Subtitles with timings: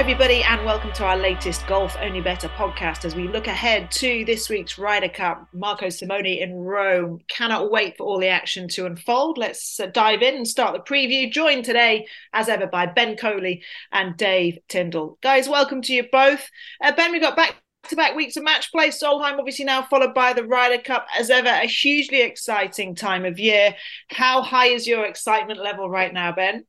[0.00, 4.24] Everybody, and welcome to our latest Golf Only Bettor podcast as we look ahead to
[4.24, 7.18] this week's Ryder Cup, Marco Simone in Rome.
[7.28, 9.36] Cannot wait for all the action to unfold.
[9.36, 11.30] Let's uh, dive in and start the preview.
[11.30, 15.18] Joined today, as ever, by Ben Coley and Dave Tindall.
[15.20, 16.48] Guys, welcome to you both.
[16.82, 17.56] Uh, ben, we got back
[17.88, 18.88] to back weeks of match play.
[18.88, 21.08] Solheim, obviously, now followed by the Ryder Cup.
[21.14, 23.74] As ever, a hugely exciting time of year.
[24.08, 26.64] How high is your excitement level right now, Ben?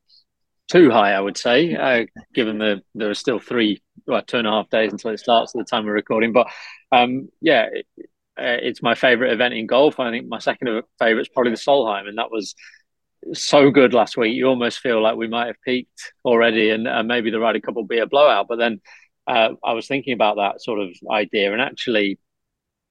[0.72, 4.46] Too high, I would say, uh, given the there are still three, well, two and
[4.46, 6.32] a half days until it starts at the time we're recording.
[6.32, 6.48] But
[6.90, 7.86] um, yeah, it,
[8.38, 10.00] uh, it's my favourite event in golf.
[10.00, 12.54] I think my second favourite is probably the Solheim, and that was
[13.34, 14.34] so good last week.
[14.34, 17.74] You almost feel like we might have peaked already, and uh, maybe the Ryder Cup
[17.74, 18.46] will be a blowout.
[18.48, 18.80] But then
[19.26, 22.18] uh, I was thinking about that sort of idea, and actually,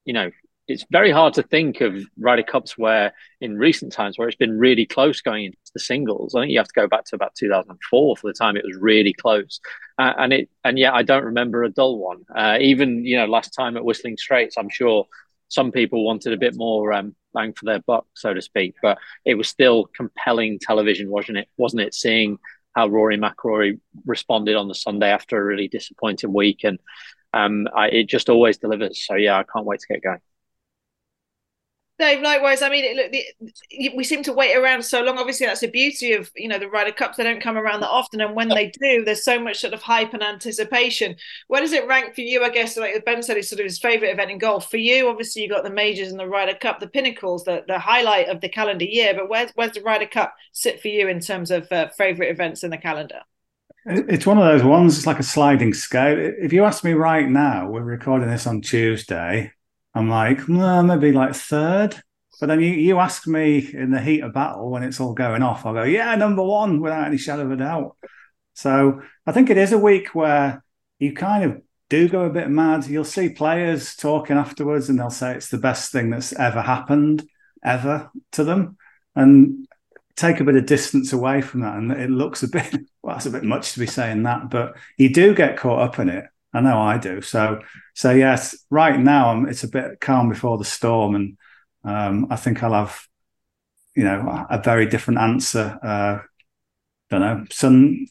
[0.05, 0.29] you know,
[0.67, 4.59] it's very hard to think of Ryder Cups where in recent times where it's been
[4.59, 6.35] really close going into the singles.
[6.35, 8.77] I think you have to go back to about 2004 for the time it was
[8.77, 9.59] really close,
[9.97, 12.23] uh, and it and yet I don't remember a dull one.
[12.35, 15.05] Uh, even you know last time at Whistling Straits, I'm sure
[15.49, 18.97] some people wanted a bit more um, bang for their buck, so to speak, but
[19.25, 21.47] it was still compelling television, wasn't it?
[21.57, 21.93] Wasn't it?
[21.93, 22.37] Seeing
[22.73, 26.79] how Rory McIlroy responded on the Sunday after a really disappointing week, and
[27.33, 29.05] um, I, it just always delivers.
[29.05, 30.19] So yeah, I can't wait to get going.
[32.01, 32.63] Dave, likewise.
[32.63, 35.19] I mean, look, the, we seem to wait around so long.
[35.19, 37.17] Obviously, that's the beauty of you know the Ryder Cups.
[37.17, 39.83] They don't come around that often, and when they do, there's so much sort of
[39.83, 41.15] hype and anticipation.
[41.47, 42.43] Where does it rank for you?
[42.43, 44.71] I guess, like Ben said, it's sort of his favourite event in golf.
[44.71, 47.77] For you, obviously, you've got the majors and the Ryder Cup, the pinnacles, the the
[47.77, 49.13] highlight of the calendar year.
[49.13, 52.63] But where's where's the Ryder Cup sit for you in terms of uh, favourite events
[52.63, 53.21] in the calendar?
[53.85, 54.97] It's one of those ones.
[54.97, 56.17] It's like a sliding scale.
[56.17, 59.53] If you ask me right now, we're recording this on Tuesday.
[59.93, 62.01] I'm like, maybe like third.
[62.39, 65.43] But then you, you ask me in the heat of battle when it's all going
[65.43, 67.95] off, I'll go, yeah, number one without any shadow of a doubt.
[68.53, 70.63] So I think it is a week where
[70.97, 72.87] you kind of do go a bit mad.
[72.87, 77.27] You'll see players talking afterwards and they'll say it's the best thing that's ever happened,
[77.63, 78.77] ever to them.
[79.15, 79.67] And
[80.15, 81.75] take a bit of distance away from that.
[81.75, 84.75] And it looks a bit, well, it's a bit much to be saying that, but
[84.97, 86.25] you do get caught up in it.
[86.53, 87.21] I know I do.
[87.21, 87.61] So,
[87.93, 91.37] so yes, right now it's a bit calm before the storm, and
[91.83, 93.07] um, I think I'll have,
[93.95, 95.79] you know, a very different answer.
[95.81, 96.19] Uh,
[97.09, 98.07] don't know, some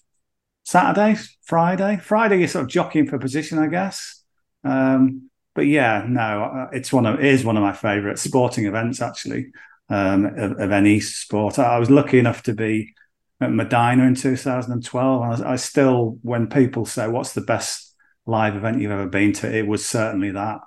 [0.64, 2.38] Saturday, Friday, Friday.
[2.38, 4.22] You're sort of jockeying for position, I guess.
[4.64, 8.66] Um, but yeah, no, uh, it's one of it is one of my favourite sporting
[8.66, 9.52] events actually
[9.88, 11.58] um, of, of, any sport.
[11.58, 12.94] I was lucky enough to be
[13.40, 15.22] at Medinah in 2012.
[15.22, 17.89] I, I still, when people say, "What's the best
[18.26, 20.60] live event you've ever been to, it was certainly that.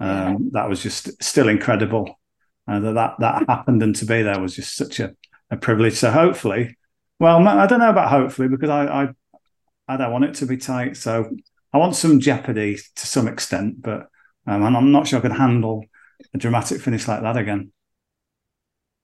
[0.00, 0.50] Um.
[0.52, 2.20] That was just still incredible
[2.68, 5.14] uh, that, that that happened, and to be there was just such a,
[5.50, 5.94] a privilege.
[5.94, 6.76] So hopefully,
[7.18, 9.08] well, I don't know about hopefully because I, I
[9.88, 10.96] I don't want it to be tight.
[10.96, 11.30] So
[11.72, 14.08] I want some jeopardy to some extent, but
[14.46, 15.84] um, and I'm not sure I could handle
[16.34, 17.72] a dramatic finish like that again.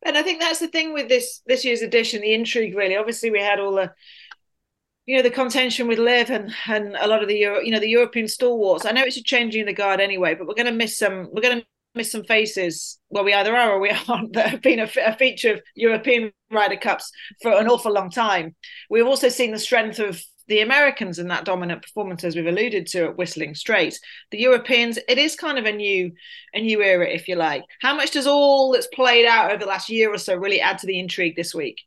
[0.06, 2.76] And I think that's the thing with this this year's edition, the intrigue.
[2.76, 3.90] Really, obviously, we had all the
[5.06, 7.80] you know the contention with LIV and and a lot of the Euro, you know
[7.80, 8.86] the European stalwarts.
[8.86, 11.28] I know it's a changing of the guard anyway, but we're going to miss some.
[11.32, 12.98] We're going to miss some faces.
[13.10, 14.32] Well, we either are or we aren't.
[14.32, 17.10] That have been a, a feature of European Ryder Cups
[17.42, 18.54] for an awful long time.
[18.88, 22.86] We've also seen the strength of the Americans in that dominant performance, as we've alluded
[22.88, 23.98] to at Whistling Straits.
[24.30, 26.12] The Europeans, it is kind of a new,
[26.52, 27.64] a new era, if you like.
[27.80, 30.78] How much does all that's played out over the last year or so really add
[30.78, 31.80] to the intrigue this week?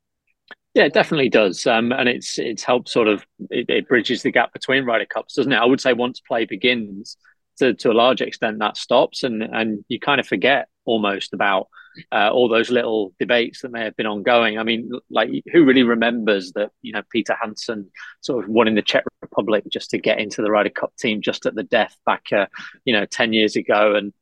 [0.77, 4.29] Yeah, it definitely does, um, and it's it's helped sort of it, it, bridges the
[4.31, 5.55] gap between Ryder Cups, doesn't it?
[5.57, 7.17] I would say once play begins,
[7.57, 11.67] to to a large extent, that stops, and and you kind of forget almost about
[12.11, 14.59] uh, all those little debates that may have been ongoing.
[14.59, 17.89] I mean, like who really remembers that you know Peter Hanson
[18.21, 21.23] sort of won in the Czech Republic just to get into the Ryder Cup team
[21.23, 22.45] just at the death back, uh,
[22.85, 24.13] you know, ten years ago, and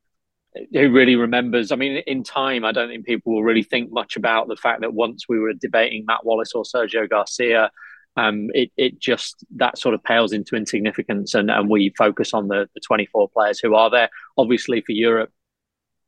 [0.72, 1.72] who really remembers.
[1.72, 4.80] I mean, in time, I don't think people will really think much about the fact
[4.80, 7.70] that once we were debating Matt Wallace or Sergio Garcia,
[8.16, 12.48] um, it it just that sort of pales into insignificance, and, and we focus on
[12.48, 14.08] the, the 24 players who are there.
[14.38, 15.30] Obviously, for Europe,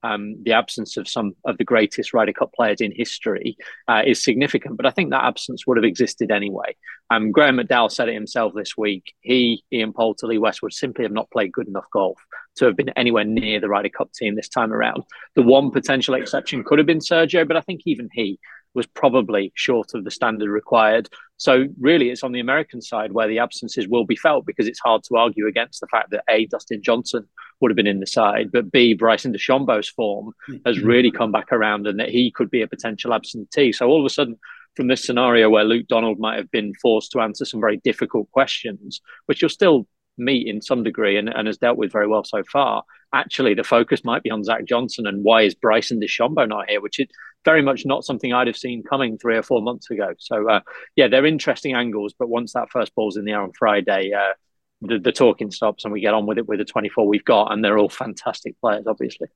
[0.03, 3.56] um, the absence of some of the greatest Ryder Cup players in history
[3.89, 6.77] uh, is significant, but I think that absence would have existed anyway.
[7.11, 9.15] Um, Graham McDowell said it himself this week.
[9.21, 12.19] He, Ian Poulter, Lee Westwood simply have not played good enough golf
[12.56, 15.03] to have been anywhere near the Ryder Cup team this time around.
[15.35, 18.39] The one potential exception could have been Sergio, but I think even he
[18.75, 21.09] was probably short of the standard required.
[21.38, 24.81] So really, it's on the American side where the absences will be felt because it's
[24.81, 27.26] hard to argue against the fact that a Dustin Johnson
[27.61, 30.32] would have been in the side, but b Bryson DeChambeau's form
[30.67, 30.87] has mm-hmm.
[30.87, 33.73] really come back around and that he could be a potential absentee.
[33.73, 34.37] So all of a sudden,
[34.75, 38.31] from this scenario where Luke Donald might have been forced to answer some very difficult
[38.31, 39.87] questions, which you'll still
[40.19, 42.82] meet in some degree and, and has dealt with very well so far.
[43.14, 46.81] Actually, the focus might be on Zach Johnson and why is Bryson DeChambeau not here,
[46.81, 47.06] which is
[47.44, 50.12] very much not something I'd have seen coming three or four months ago.
[50.19, 50.61] So, uh,
[50.96, 52.14] yeah, they're interesting angles.
[52.19, 54.35] But once that first ball's in the air on Friday, uh,
[54.82, 57.52] the, the talking stops and we get on with it with the 24 we've got.
[57.52, 59.29] And they're all fantastic players, obviously.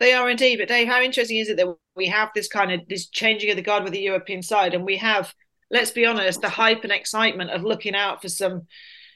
[0.00, 0.58] They are indeed.
[0.58, 3.56] But Dave, how interesting is it that we have this kind of this changing of
[3.56, 5.32] the guard with the European side, and we have,
[5.70, 8.66] let's be honest, the hype and excitement of looking out for some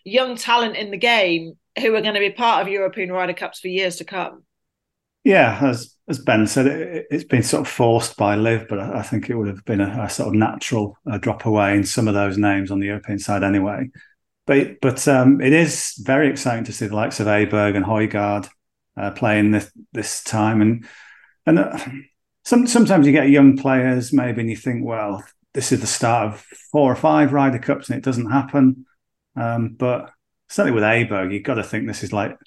[0.04, 3.60] young talent in the game who are going to be part of European Ryder Cups
[3.60, 4.44] for years to come.
[5.24, 9.02] Yeah, as as Ben said, it, has been sort of forced by LIV, but I,
[9.02, 12.08] think it would have been a, a sort of natural uh, drop away in some
[12.08, 13.90] of those names on the European side anyway.
[14.46, 18.48] But but um, it is very exciting to see the likes of Aberg and Højgaard
[18.96, 20.86] uh, playing this this time, and
[21.44, 21.78] and uh,
[22.44, 25.22] some sometimes you get young players maybe, and you think, well,
[25.52, 26.40] this is the start of
[26.72, 28.86] four or five Ryder Cups, and it doesn't happen.
[29.36, 30.10] Um, but
[30.48, 32.38] certainly with Aberg, you've got to think this is like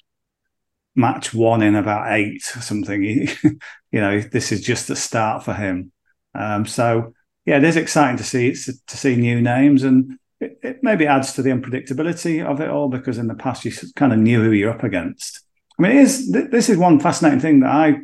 [0.94, 3.02] match one in about eight or something.
[3.42, 3.60] you
[3.92, 5.92] know, this is just the start for him.
[6.34, 10.78] Um, so yeah, it is exciting to see to see new names, and it, it,
[10.82, 14.18] maybe adds to the unpredictability of it all because in the past you kind of
[14.18, 15.40] knew who you're up against.
[15.78, 17.96] I mean, it is this is one fascinating thing that I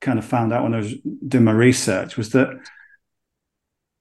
[0.00, 0.94] kind of found out when I was
[1.26, 2.48] doing my research was that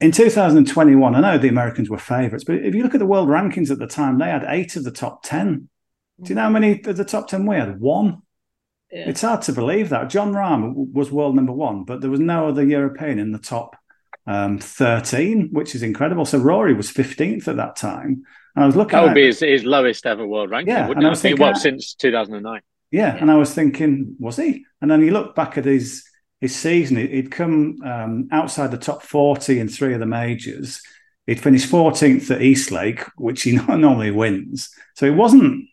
[0.02, 3.30] in 2021, I know the Americans were favourites, but if you look at the world
[3.30, 5.70] rankings at the time, they had eight of the top 10.
[6.22, 7.80] Do you know how many of the top 10 we had?
[7.80, 8.22] One.
[8.92, 9.10] Yeah.
[9.10, 10.10] It's hard to believe that.
[10.10, 13.76] Jon Rahm was world number one, but there was no other European in the top
[14.28, 16.26] um, 13, which is incredible.
[16.26, 18.24] So Rory was 15th at that time.
[18.56, 20.88] And I was looking That would at, be his, his, lowest ever world ranking, yeah,
[20.88, 21.08] wouldn't it?
[21.08, 22.62] I, was thinking, well, since 2009.
[22.92, 24.66] Yeah, yeah, and I was thinking, was he?
[24.82, 26.06] And then you look back at his
[26.42, 30.82] his season, he'd come um, outside the top 40 in three of the majors.
[31.26, 34.70] He'd finished 14th at East Lake, which he normally wins.
[34.96, 35.66] So it wasn't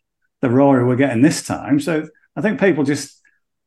[0.43, 1.81] the Rory we're getting this time.
[1.81, 2.07] So
[2.37, 3.19] I think people just,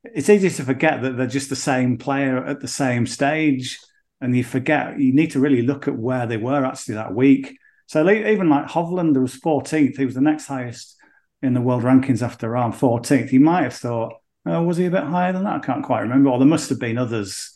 [0.04, 3.80] it's easy to forget that they're just the same player at the same stage.
[4.22, 7.58] And you forget, you need to really look at where they were actually that week.
[7.88, 9.98] So even like Hovland, who was 14th.
[9.98, 10.96] He was the next highest
[11.42, 13.30] in the world rankings after Rahm, 14th.
[13.30, 14.14] He might have thought,
[14.50, 15.56] uh, was he a bit higher than that?
[15.56, 16.30] I can't quite remember.
[16.30, 17.52] Or there must have been others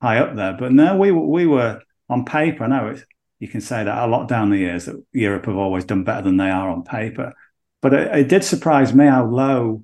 [0.00, 0.56] high up there.
[0.58, 2.64] But no, we we were on paper.
[2.64, 2.96] I know
[3.38, 6.22] you can say that a lot down the years that Europe have always done better
[6.22, 7.32] than they are on paper.
[7.82, 9.82] But it, it did surprise me how low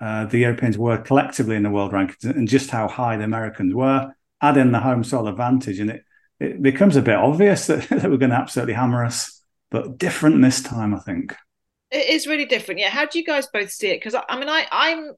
[0.00, 3.74] uh, the Europeans were collectively in the world rankings and just how high the Americans
[3.74, 4.12] were.
[4.40, 6.04] Add in the home soil advantage, and it
[6.42, 9.40] it becomes a bit obvious that, that we're going to absolutely hammer us,
[9.70, 11.34] but different this time, I think.
[11.90, 12.80] It is really different.
[12.80, 12.88] Yeah.
[12.88, 13.96] How do you guys both see it?
[13.96, 15.12] Because I, I mean, I, I'm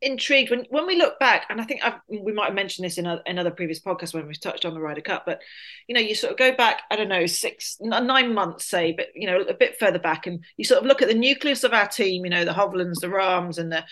[0.00, 2.98] intrigued when when we look back, and I think I've, we might have mentioned this
[2.98, 5.24] in another previous podcast when we've touched on the Ryder Cup.
[5.26, 5.40] But
[5.86, 9.08] you know, you sort of go back, I don't know, six, nine months, say, but
[9.14, 11.72] you know, a bit further back, and you sort of look at the nucleus of
[11.72, 12.24] our team.
[12.24, 13.84] You know, the Hovlands, the Rahms, and the,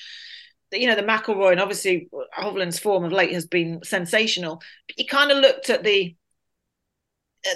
[0.73, 4.63] you know the McIlroy, and obviously uh, Hovland's form of late has been sensational.
[4.89, 6.17] But you kind of looked at the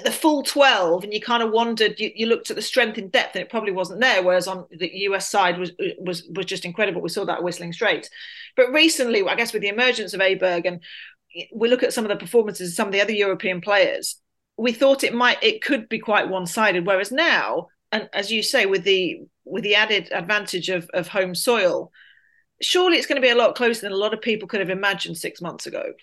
[0.03, 3.09] the full 12 and you kind of wondered you, you, looked at the strength in
[3.09, 6.65] depth and it probably wasn't there whereas on the us side was was was just
[6.65, 7.01] incredible.
[7.01, 8.09] We saw that Whistling Straits.
[8.55, 10.81] But recently i guess with the emergence of aberg and
[11.53, 14.17] we look at some of the performances of some of the other european players
[14.57, 18.65] we thought it might it could be quite one-sided whereas now and as you say
[18.65, 21.91] with the with the added advantage of of home soil
[22.61, 24.69] surely it's going to be a lot closer than a lot of people could have
[24.69, 25.93] imagined six months ago.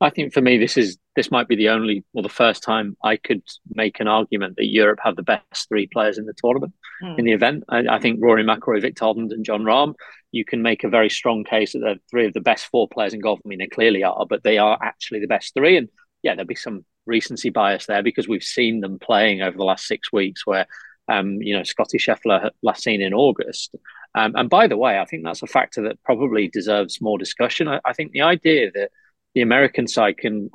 [0.00, 2.96] I think for me, this is this might be the only or the first time
[3.02, 6.72] I could make an argument that Europe have the best three players in the tournament
[7.02, 7.18] mm.
[7.18, 7.64] in the event.
[7.68, 9.94] I, I, think Rory McIlroy, Viktor Hovland, and Jon Rahm.
[10.32, 13.12] You can make a very strong case that they're three of the best four players
[13.12, 13.40] in golf.
[13.44, 15.76] I mean, they clearly are, but they are actually the best three.
[15.76, 15.88] And
[16.22, 19.86] yeah, there'll be some recency bias there because we've seen them playing over the last
[19.86, 20.66] six weeks, where
[21.08, 23.74] um, you know Scotty Scheffler last seen in August.
[24.14, 27.66] Um, and by the way, I think that's a factor that probably deserves more discussion.
[27.66, 28.90] I, I think the idea that
[29.34, 30.50] the American side can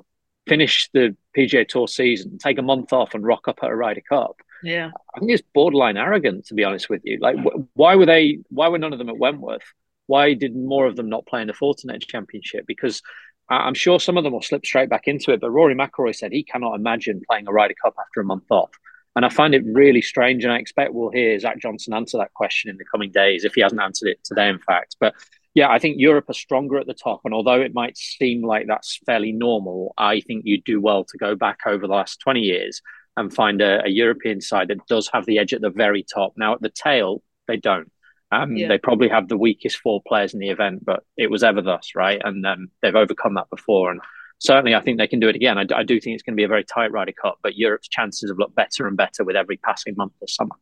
[0.48, 4.04] finish the PGA Tour season, take a month off, and rock up at a Ryder
[4.08, 4.38] Cup.
[4.64, 7.20] Yeah, I think it's borderline arrogant to be honest with you.
[7.20, 8.40] Like, wh- why were they?
[8.50, 9.74] Why were none of them at Wentworth?
[10.08, 12.66] Why did more of them not play in the Fortinet Championship?
[12.68, 13.02] Because
[13.50, 15.42] I'm sure some of them will slip straight back into it.
[15.42, 18.72] But Rory McIlroy said he cannot imagine playing a Ryder Cup after a month off.
[19.16, 22.34] And I find it really strange, and I expect we'll hear Zach Johnson answer that
[22.34, 24.98] question in the coming days if he hasn't answered it today, in fact.
[25.00, 25.14] But
[25.56, 27.22] yeah, I think Europe are stronger at the top.
[27.24, 31.18] And although it might seem like that's fairly normal, I think you do well to
[31.18, 32.82] go back over the last 20 years
[33.16, 36.34] and find a, a European side that does have the edge at the very top.
[36.36, 37.90] Now, at the tail, they don't.
[38.34, 38.68] Um, yeah.
[38.68, 41.92] They probably have the weakest four players in the event, but it was ever thus,
[41.96, 42.22] right?
[42.22, 43.92] And um, they've overcome that before.
[43.92, 44.02] And
[44.40, 45.58] certainly I think they can do it again.
[45.58, 47.88] I, I do think it's going to be a very tight Ryder Cup, but Europe's
[47.88, 50.56] chances have looked better and better with every passing month this summer.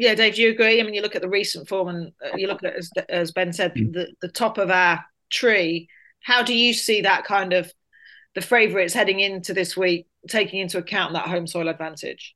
[0.00, 0.80] Yeah, Dave, do you agree?
[0.80, 3.32] I mean, you look at the recent form, and uh, you look at as, as
[3.32, 3.92] Ben said, mm.
[3.92, 5.90] the, the top of our tree.
[6.22, 7.70] How do you see that kind of
[8.34, 12.34] the favourites heading into this week, taking into account that home soil advantage?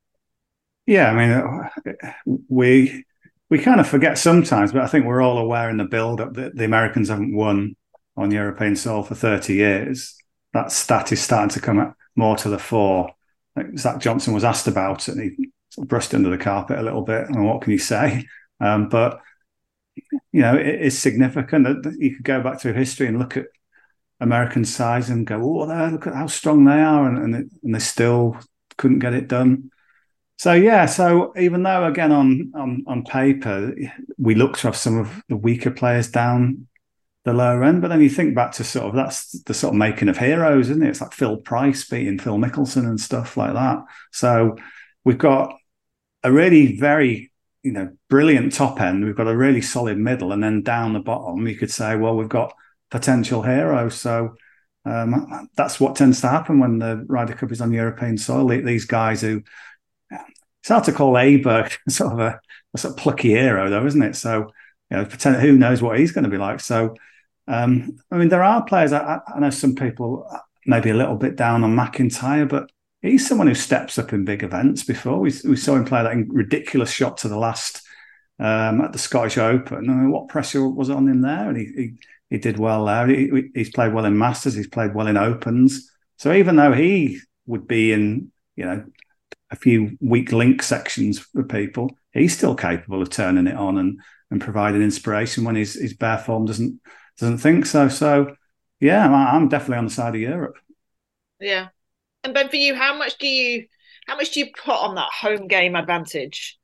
[0.85, 2.11] Yeah, I mean, uh,
[2.47, 3.03] we
[3.49, 6.35] we kind of forget sometimes, but I think we're all aware in the build up
[6.35, 7.75] that the Americans haven't won
[8.15, 10.15] on European soil for 30 years.
[10.53, 13.09] That stat is starting to come more to the fore.
[13.55, 17.01] Like Zach Johnson was asked about it and he brushed under the carpet a little
[17.01, 17.27] bit.
[17.27, 18.27] And what can you say?
[18.59, 19.19] Um, but,
[20.31, 23.47] you know, it is significant that you could go back through history and look at
[24.19, 27.07] American size and go, oh, there, look at how strong they are.
[27.07, 28.37] And, and, it, and they still
[28.77, 29.71] couldn't get it done.
[30.37, 33.73] So yeah, so even though again on on on paper
[34.17, 36.67] we look to have some of the weaker players down
[37.23, 39.77] the lower end, but then you think back to sort of that's the sort of
[39.77, 40.89] making of heroes, isn't it?
[40.89, 43.79] It's like Phil Price beating Phil Mickelson and stuff like that.
[44.11, 44.57] So
[45.05, 45.55] we've got
[46.25, 47.31] a really very
[47.63, 49.05] you know brilliant top end.
[49.05, 52.15] We've got a really solid middle, and then down the bottom you could say, well,
[52.17, 52.53] we've got
[52.91, 53.95] potential heroes.
[53.95, 54.35] So
[54.85, 58.47] um, that's what tends to happen when the Ryder Cup is on European soil.
[58.47, 59.43] These guys who
[60.11, 62.39] it's hard to call Aberg sort of a,
[62.73, 64.15] a, sort of plucky hero, though, isn't it?
[64.15, 64.51] So,
[64.89, 66.59] you know, pretend, who knows what he's going to be like.
[66.59, 66.95] So,
[67.47, 68.91] um, I mean, there are players.
[68.91, 70.27] I, I, know some people
[70.65, 72.71] maybe a little bit down on McIntyre, but
[73.05, 74.83] he's someone who steps up in big events.
[74.83, 77.81] Before we, we saw him play that ridiculous shot to the last
[78.39, 79.89] um, at the Scottish Open.
[79.89, 81.49] I mean, what pressure was on him there?
[81.49, 81.93] And he he,
[82.29, 83.07] he did well there.
[83.07, 84.55] He, he's played well in Masters.
[84.55, 85.91] He's played well in Opens.
[86.17, 88.85] So even though he would be in you know
[89.51, 94.01] a few weak link sections for people, he's still capable of turning it on and
[94.31, 96.81] and providing inspiration when his his bare form doesn't
[97.17, 97.87] doesn't think so.
[97.87, 98.35] So
[98.79, 100.57] yeah, I'm definitely on the side of Europe.
[101.39, 101.69] Yeah,
[102.25, 103.65] and Ben, for you, how much do you
[104.07, 106.57] how much do you put on that home game advantage?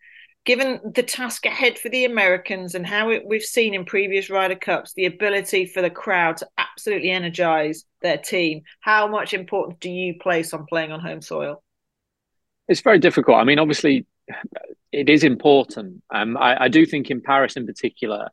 [0.43, 4.55] Given the task ahead for the Americans and how it, we've seen in previous Ryder
[4.55, 9.89] Cups, the ability for the crowd to absolutely energize their team, how much importance do
[9.89, 11.63] you place on playing on home soil?
[12.67, 13.37] It's very difficult.
[13.37, 14.05] I mean, obviously,
[14.91, 16.01] it is important.
[16.09, 18.29] Um, I, I do think in Paris, in particular,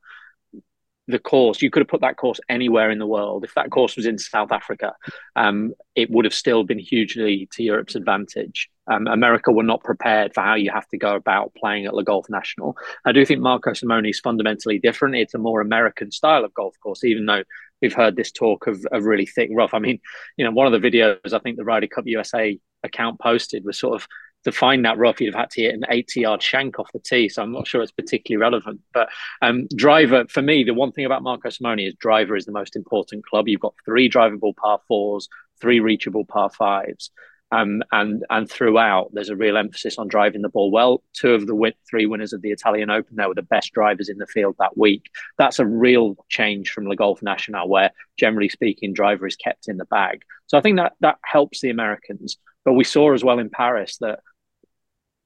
[1.08, 3.42] the course you could have put that course anywhere in the world.
[3.42, 4.94] If that course was in South Africa,
[5.34, 8.68] um, it would have still been hugely to Europe's advantage.
[8.86, 12.04] Um, America were not prepared for how you have to go about playing at Le
[12.04, 12.76] Golf National.
[13.06, 15.16] I do think Marco Simone is fundamentally different.
[15.16, 17.42] It's a more American style of golf course, even though
[17.80, 19.72] we've heard this talk of, of really thick rough.
[19.72, 20.00] I mean,
[20.36, 23.78] you know, one of the videos I think the Ryder Cup USA account posted was
[23.78, 24.06] sort of
[24.50, 26.98] to find that rough, you'd have had to hit an 80 yard shank off the
[26.98, 27.28] tee.
[27.28, 28.80] So I'm not sure it's particularly relevant.
[28.92, 29.08] But
[29.42, 32.76] um, driver, for me, the one thing about Marco Simone is driver is the most
[32.76, 33.48] important club.
[33.48, 35.28] You've got three drivable par fours,
[35.60, 37.10] three reachable par fives.
[37.50, 41.02] Um, and and throughout, there's a real emphasis on driving the ball well.
[41.14, 44.10] Two of the win- three winners of the Italian Open, there were the best drivers
[44.10, 45.06] in the field that week.
[45.38, 49.78] That's a real change from Le Golf National, where generally speaking, driver is kept in
[49.78, 50.22] the bag.
[50.46, 52.36] So I think that that helps the Americans.
[52.66, 54.20] But we saw as well in Paris that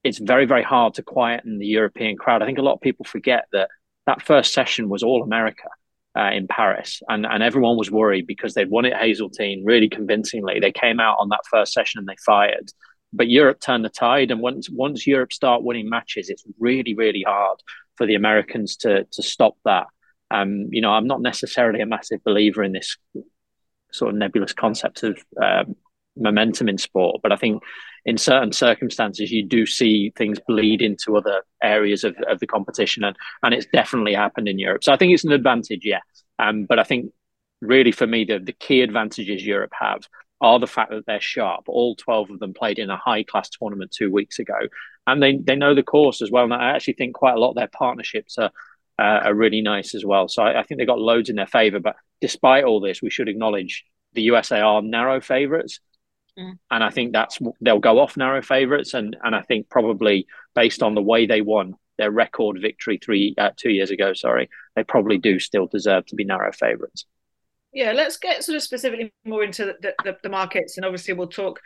[0.05, 2.43] it's very, very hard to quieten the European crowd.
[2.43, 3.69] I think a lot of people forget that
[4.07, 5.69] that first session was all America
[6.17, 10.59] uh, in Paris, and, and everyone was worried because they'd won it Hazeltine really convincingly.
[10.61, 12.71] They came out on that first session and they fired.
[13.13, 17.23] But Europe turned the tide, and once once Europe start winning matches, it's really, really
[17.23, 17.59] hard
[17.97, 19.87] for the Americans to to stop that.
[20.31, 22.97] Um, you know, I'm not necessarily a massive believer in this
[23.93, 25.77] sort of nebulous concept of um,
[26.17, 27.63] momentum in sport, but I think
[28.05, 33.05] in certain circumstances you do see things bleed into other areas of, of the competition
[33.05, 34.85] and and it's definitely happened in Europe.
[34.85, 36.01] So I think it's an advantage, yeah.
[36.39, 37.13] Um, but I think
[37.61, 40.03] really for me the, the key advantages Europe have
[40.43, 41.69] are the fact that they're sharp.
[41.69, 44.59] All 12 of them played in a high class tournament two weeks ago.
[45.07, 46.45] And they, they know the course as well.
[46.45, 48.51] And I actually think quite a lot of their partnerships are,
[48.99, 50.27] uh, are really nice as well.
[50.27, 51.79] So I, I think they've got loads in their favour.
[51.79, 55.79] But despite all this, we should acknowledge the USA are narrow favourites.
[56.39, 56.59] Mm.
[56.71, 60.83] And I think that's they'll go off narrow favourites, and and I think probably based
[60.83, 64.85] on the way they won their record victory three uh, two years ago, sorry, they
[64.85, 67.05] probably do still deserve to be narrow favourites.
[67.73, 71.29] Yeah, let's get sort of specifically more into the, the, the markets, and obviously we'll
[71.29, 71.61] talk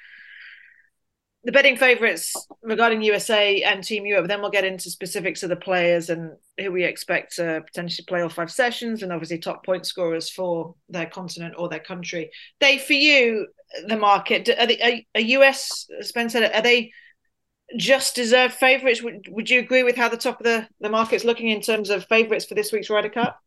[1.45, 4.27] the betting favourites regarding USA and Team Europe.
[4.27, 8.21] Then we'll get into specifics of the players and who we expect to potentially play
[8.21, 12.31] all five sessions, and obviously top point scorers for their continent or their country.
[12.59, 13.47] Dave, for you,
[13.87, 16.51] the market are, they, are, US Spencer?
[16.53, 16.93] Are they
[17.77, 19.03] just deserved favourites?
[19.03, 21.91] Would, would you agree with how the top of the the market's looking in terms
[21.91, 23.39] of favourites for this week's Ryder Cup?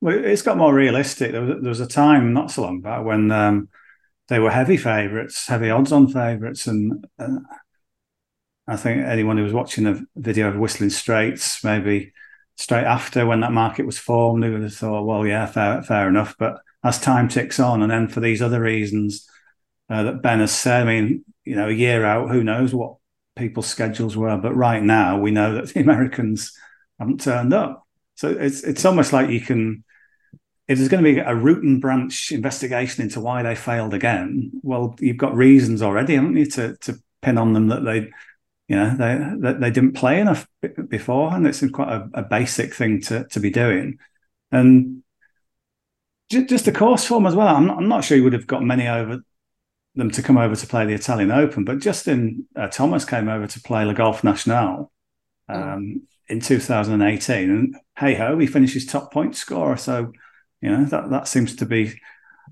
[0.00, 1.32] Well, it's got more realistic.
[1.32, 3.30] There was, there was a time not so long back when.
[3.30, 3.68] Um,
[4.28, 7.38] they were heavy favourites, heavy odds on favourites, and uh,
[8.66, 12.12] I think anyone who was watching the video of Whistling Straits, maybe
[12.56, 16.08] straight after when that market was formed, who would have thought, well, yeah, fair, fair
[16.08, 16.34] enough.
[16.38, 19.28] But as time ticks on, and then for these other reasons
[19.90, 22.96] uh, that Ben has said, I mean, you know, a year out, who knows what
[23.36, 26.52] people's schedules were, but right now we know that the Americans
[26.98, 27.86] haven't turned up.
[28.14, 29.84] So it's it's almost like you can.
[30.68, 34.52] If there's going to be a root and branch investigation into why they failed again,
[34.62, 38.10] well, you've got reasons already, haven't you, to to pin on them that they
[38.68, 40.46] you know they they, didn't play enough
[40.88, 43.98] before, and it's quite a, a, basic thing to to be doing.
[44.52, 45.02] And
[46.30, 47.48] just, just the course form as well.
[47.48, 49.20] I'm not, I'm not sure you would have got many over
[49.94, 53.46] them to come over to play the Italian Open, but Justin uh, Thomas came over
[53.46, 54.90] to play Le Golf National
[55.48, 55.54] oh.
[55.54, 59.76] um, in 2018, and hey ho, he finishes top point scorer.
[59.76, 60.12] So
[60.60, 62.00] you know that that seems to be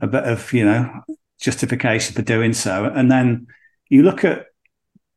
[0.00, 1.02] a bit of you know
[1.40, 2.84] justification for doing so.
[2.84, 3.46] And then
[3.88, 4.46] you look at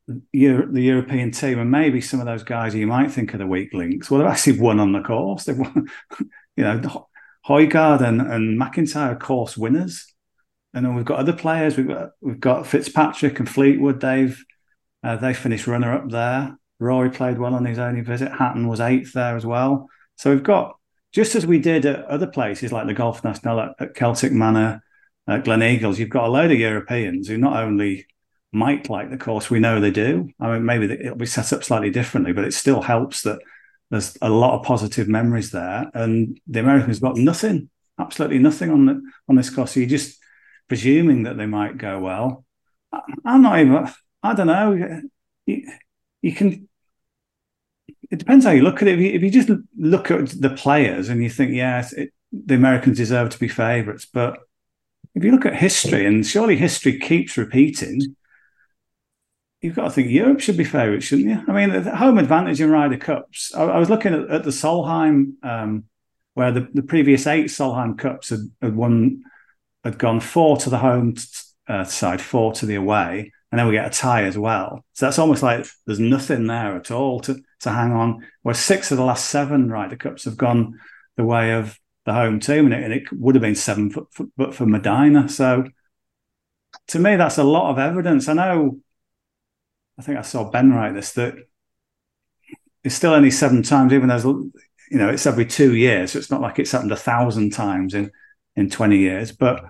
[0.07, 3.73] the European team, and maybe some of those guys you might think are the weak
[3.73, 4.09] links.
[4.09, 5.45] Well, they've actually won on the course.
[5.45, 5.87] They've won,
[6.55, 7.07] you know,
[7.47, 10.12] Højgaard and, and McIntyre course winners.
[10.73, 11.77] And then we've got other players.
[11.77, 14.01] We've got we've got Fitzpatrick and Fleetwood.
[14.01, 14.43] They've
[15.03, 16.57] uh, they finished runner up there.
[16.79, 18.31] Rory played well on his only visit.
[18.31, 19.89] Hatton was eighth there as well.
[20.15, 20.77] So we've got
[21.11, 24.83] just as we did at other places like the Golf National at, at Celtic Manor,
[25.27, 25.97] at Gleneagles.
[25.97, 28.07] You've got a load of Europeans who not only
[28.51, 29.49] might like the course.
[29.49, 30.29] We know they do.
[30.39, 33.39] I mean, maybe it'll be set up slightly differently, but it still helps that
[33.89, 35.89] there's a lot of positive memories there.
[35.93, 39.73] And the Americans got nothing, absolutely nothing on the on this course.
[39.73, 40.19] So you're just
[40.73, 42.43] presuming that they might go well.
[43.23, 43.87] I'm not even.
[44.23, 45.01] I don't know.
[45.45, 45.71] You,
[46.23, 46.67] you can.
[48.09, 48.95] It depends how you look at it.
[48.95, 51.93] If you, if you just look at the players and you think, yes,
[52.31, 54.39] the Americans deserve to be favourites, but
[55.13, 58.15] if you look at history, and surely history keeps repeating,
[59.61, 61.39] you've got to think Europe should be favourites, shouldn't you?
[61.47, 63.53] I mean, the home advantage in Ryder Cups.
[63.53, 65.83] I, I was looking at, at the Solheim, um,
[66.33, 69.23] where the, the previous eight Solheim Cups had, had won,
[69.83, 71.15] had gone four to the home
[71.67, 74.83] uh, side, four to the away, and then we get a tie as well.
[74.93, 78.25] So that's almost like there's nothing there at all to to hang on.
[78.41, 80.79] Where six of the last seven Ryder Cups have gone
[81.17, 84.11] the way of the home team, and it, and it would have been seven, but
[84.11, 85.29] for, but for Medinah.
[85.29, 85.65] So
[86.87, 88.27] to me, that's a lot of evidence.
[88.27, 88.79] I know
[89.97, 91.35] I think I saw Ben write this that
[92.83, 94.49] it's still only seven times, even though
[94.89, 97.93] you know it's every two years, so it's not like it's happened a thousand times
[97.93, 98.11] in
[98.55, 99.31] in twenty years.
[99.31, 99.63] But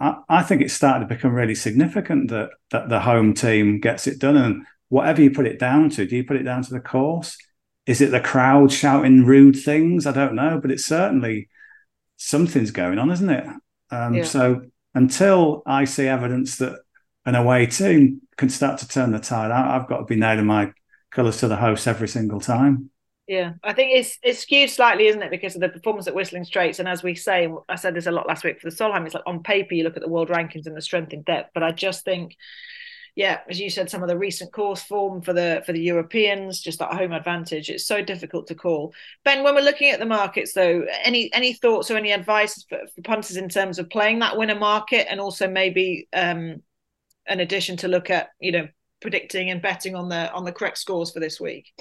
[0.00, 4.06] I, I think it's started to become really significant that that the home team gets
[4.06, 6.72] it done, and whatever you put it down to, do you put it down to
[6.72, 7.36] the course?
[7.86, 10.06] Is it the crowd shouting rude things?
[10.06, 11.48] I don't know, but it's certainly
[12.16, 13.46] something's going on, isn't it?
[13.90, 14.24] Um, yeah.
[14.24, 14.62] So
[14.94, 16.78] until I see evidence that
[17.26, 19.50] an away team can start to turn the tide.
[19.50, 20.72] I, have got to be nailing my
[21.10, 22.90] colours to the house every single time.
[23.26, 26.44] Yeah, I think it's it's skewed slightly, isn't it, because of the performance at Whistling
[26.44, 26.78] Straits.
[26.78, 29.06] And as we say, I said this a lot last week for the Solheim.
[29.06, 31.50] It's like on paper, you look at the world rankings and the strength in depth,
[31.54, 32.36] but I just think,
[33.14, 36.60] yeah, as you said, some of the recent course form for the for the Europeans,
[36.60, 38.92] just that home advantage, it's so difficult to call.
[39.24, 42.80] Ben, when we're looking at the markets, though, any any thoughts or any advice for,
[42.94, 46.62] for punters in terms of playing that winner market, and also maybe um,
[47.26, 48.68] an addition to look at, you know,
[49.00, 51.72] predicting and betting on the on the correct scores for this week?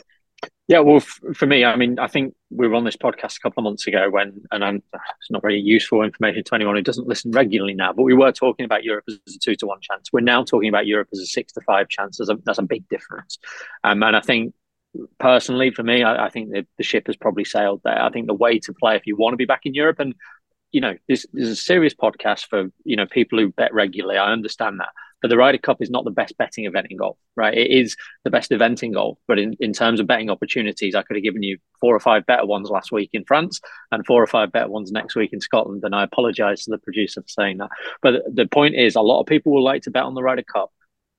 [0.67, 3.39] Yeah, well, f- for me, I mean, I think we were on this podcast a
[3.41, 6.81] couple of months ago when, and I'm, it's not very useful information to anyone who
[6.81, 9.81] doesn't listen regularly now, but we were talking about Europe as a two to one
[9.81, 10.13] chance.
[10.13, 12.17] We're now talking about Europe as a six to five chance.
[12.17, 13.39] There's a, that's a big difference.
[13.83, 14.53] Um, and I think
[15.19, 18.01] personally, for me, I, I think the, the ship has probably sailed there.
[18.01, 20.15] I think the way to play if you want to be back in Europe, and
[20.71, 24.17] you know, this, this is a serious podcast for you know people who bet regularly.
[24.17, 24.89] I understand that,
[25.23, 27.57] but the Ryder Cup is not the best betting event in golf, right?
[27.57, 31.01] It is the best event in golf, but in, in terms of betting opportunities, I
[31.01, 33.61] could have given you four or five better ones last week in France
[33.93, 35.81] and four or five better ones next week in Scotland.
[35.85, 37.69] And I apologise to the producer for saying that.
[38.01, 40.43] But the point is, a lot of people will like to bet on the Ryder
[40.43, 40.73] Cup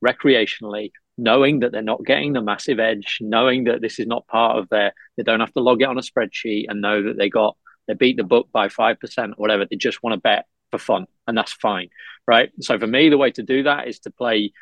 [0.04, 4.58] recreationally, knowing that they're not getting the massive edge, knowing that this is not part
[4.58, 7.30] of their, they don't have to log it on a spreadsheet and know that they
[7.30, 7.56] got,
[7.88, 9.64] they beat the book by 5% or whatever.
[9.64, 11.88] They just want to bet for fun, and that's fine,
[12.26, 12.50] right?
[12.60, 14.52] So for me, the way to do that is to play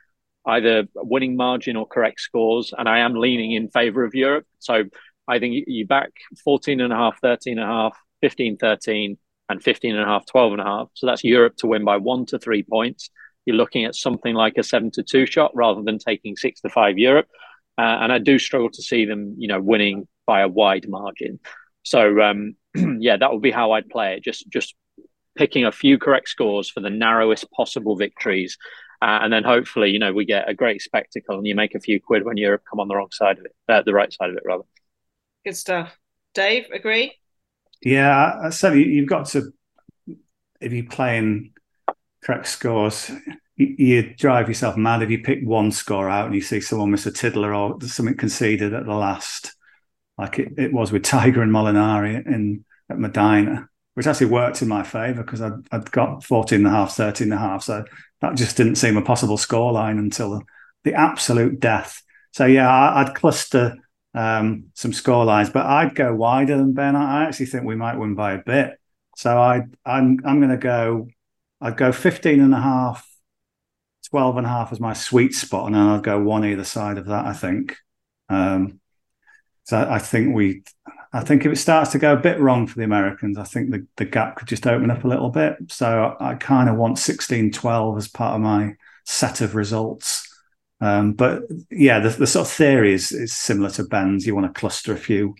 [0.46, 4.46] either winning margin or correct scores, and I am leaning in favor of Europe.
[4.58, 4.84] So
[5.28, 6.10] I think you back
[6.44, 10.26] 14 and a half, 13 and a half, 15, 13, and 15 and a half,
[10.26, 10.88] 12 and a half.
[10.94, 13.10] So that's Europe to win by one to three points.
[13.46, 16.68] You're looking at something like a seven to two shot rather than taking six to
[16.68, 17.28] five Europe.
[17.78, 21.40] Uh, and I do struggle to see them, you know, winning by a wide margin.
[21.82, 24.24] So um, yeah, that would be how I'd play it.
[24.24, 24.74] Just just
[25.36, 28.58] picking a few correct scores for the narrowest possible victories.
[29.00, 31.80] Uh, and then hopefully, you know, we get a great spectacle and you make a
[31.80, 34.30] few quid when Europe come on the wrong side of it, uh, the right side
[34.30, 34.64] of it, rather.
[35.44, 35.98] Good stuff.
[36.34, 37.14] Dave, agree?
[37.82, 39.52] Yeah, so you've got to,
[40.60, 41.52] if you're playing
[42.22, 43.10] correct scores,
[43.56, 46.92] you, you, drive yourself mad if you pick one score out and you see someone
[46.92, 49.56] miss a tiddler or something conceded at the last,
[50.16, 54.68] like it, it was with Tiger and Molinari in at Medinah, which actually worked in
[54.68, 57.62] my favour because I'd, I'd got 14 and a half, 13 and a half.
[57.62, 57.84] So
[58.20, 60.40] that just didn't seem a possible scoreline until the,
[60.84, 62.02] the absolute death.
[62.32, 63.76] So yeah, I, would cluster
[64.14, 66.96] um, some score lines, but I'd go wider than Ben.
[66.96, 68.78] I actually think we might win by a bit.
[69.16, 71.08] So I, I'm I'm going to go.
[71.60, 73.06] I'd go 15 and a half,
[74.10, 76.96] 12 and a half as my sweet spot, and then I'd go one either side
[76.96, 77.26] of that.
[77.26, 77.76] I think.
[78.30, 78.80] Um,
[79.64, 80.62] so I think we,
[81.12, 83.70] I think if it starts to go a bit wrong for the Americans, I think
[83.70, 85.56] the, the gap could just open up a little bit.
[85.68, 90.26] So I kind of want 16 12 as part of my set of results.
[90.80, 94.26] Um, but yeah, the, the, sort of theory is, is similar to Ben's.
[94.26, 95.34] You want to cluster a few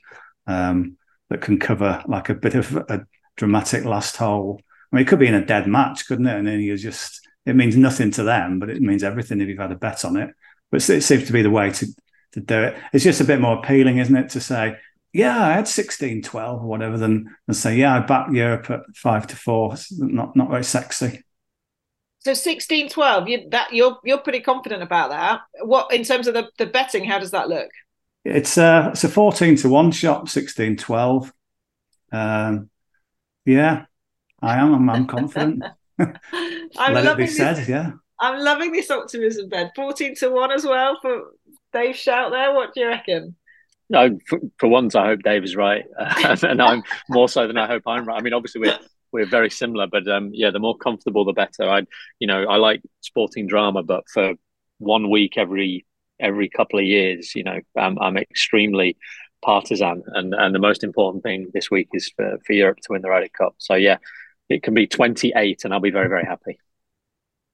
[0.46, 0.98] um,
[1.30, 3.06] that can cover like a bit of a
[3.36, 4.60] dramatic last hole.
[4.92, 6.36] I mean, it could be in a dead match, couldn't it?
[6.36, 9.58] And then you just, it means nothing to them, but it means everything if you've
[9.58, 10.30] had a bet on it.
[10.70, 11.86] But it seems to be the way to,
[12.32, 12.76] to do it.
[12.92, 14.76] It's just a bit more appealing, isn't it, to say,
[15.12, 18.80] yeah, I had 16, 12 or whatever, than, than say, yeah, I backed Europe at
[18.94, 19.74] five to four.
[19.74, 21.22] It's not, not very sexy.
[22.20, 25.40] So 16 12, you that you're you're pretty confident about that.
[25.64, 27.68] What in terms of the, the betting, how does that look?
[28.24, 31.32] It's a it's a 14 to 1 shot, 16 12.
[32.12, 32.70] Um,
[33.44, 33.86] yeah,
[34.40, 34.72] I am.
[34.72, 35.64] I'm, I'm confident.
[35.98, 37.92] I'm Let it be said, this, yeah.
[38.20, 39.72] I'm loving this optimism, Ben.
[39.74, 41.32] 14 to 1 as well for
[41.72, 42.54] Dave Shout there.
[42.54, 43.34] What do you reckon?
[43.92, 47.66] No, for, for once, I hope Dave is right, and I'm more so than I
[47.66, 48.18] hope I'm right.
[48.18, 48.78] I mean, obviously, we're
[49.12, 51.68] we're very similar, but um, yeah, the more comfortable, the better.
[51.68, 51.82] I,
[52.18, 54.32] you know, I like sporting drama, but for
[54.78, 55.84] one week every
[56.18, 58.96] every couple of years, you know, I'm, I'm extremely
[59.44, 63.02] partisan, and and the most important thing this week is for, for Europe to win
[63.02, 63.56] the Ryder Cup.
[63.58, 63.98] So yeah,
[64.48, 66.58] it can be 28, and I'll be very very happy.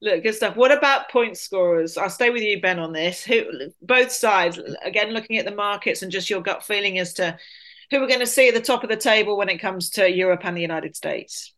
[0.00, 0.56] Look, good stuff.
[0.56, 1.96] What about point scorers?
[1.96, 3.24] I'll stay with you, Ben, on this.
[3.24, 3.44] Who,
[3.82, 7.36] both sides, again, looking at the markets and just your gut feeling as to
[7.90, 10.08] who we're going to see at the top of the table when it comes to
[10.08, 11.52] Europe and the United States.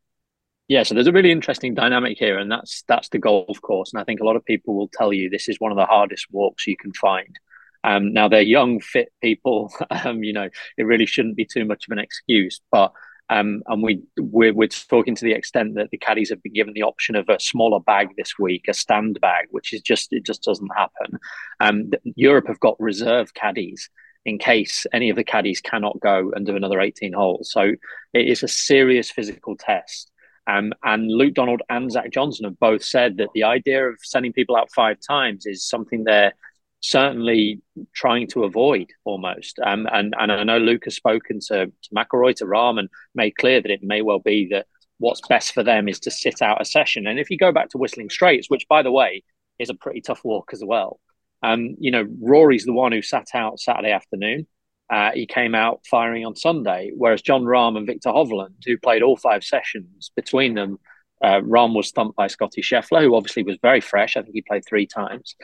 [0.69, 3.93] Yeah, so there's a really interesting dynamic here, and that's that's the golf course.
[3.93, 5.85] And I think a lot of people will tell you this is one of the
[5.85, 7.39] hardest walks you can find.
[7.83, 9.73] Um, now they're young, fit people.
[9.91, 10.49] Um, you know,
[10.79, 12.61] it really shouldn't be too much of an excuse.
[12.71, 12.93] But
[13.31, 16.75] um, and we we're, we're talking to the extent that the caddies have been given
[16.75, 20.27] the option of a smaller bag this week, a stand bag, which is just it
[20.27, 21.19] just doesn't happen.
[21.61, 23.89] Um, Europe have got reserve caddies
[24.25, 27.51] in case any of the caddies cannot go and do another 18 holes.
[27.51, 27.73] So
[28.13, 30.11] it is a serious physical test.
[30.47, 34.33] Um, and Luke Donald and Zach Johnson have both said that the idea of sending
[34.33, 36.35] people out five times is something they're
[36.81, 37.61] certainly
[37.95, 39.59] trying to avoid almost.
[39.65, 43.33] Um, and, and I know Luke has spoken to, to McIlroy, to Rahm, and made
[43.33, 44.67] clear that it may well be that
[44.99, 47.07] what's best for them is to sit out a session.
[47.07, 49.23] And if you go back to Whistling Straits, which by the way
[49.59, 51.01] is a pretty tough walk as well,
[51.43, 54.47] um, you know, Rory's the one who sat out Saturday afternoon.
[54.91, 59.03] Uh, he came out firing on Sunday, whereas Jon Rahm and Viktor Hovland, who played
[59.03, 60.79] all five sessions between them,
[61.23, 64.17] uh, Rahm was thumped by Scotty Scheffler, who obviously was very fresh.
[64.17, 65.37] I think he played three times.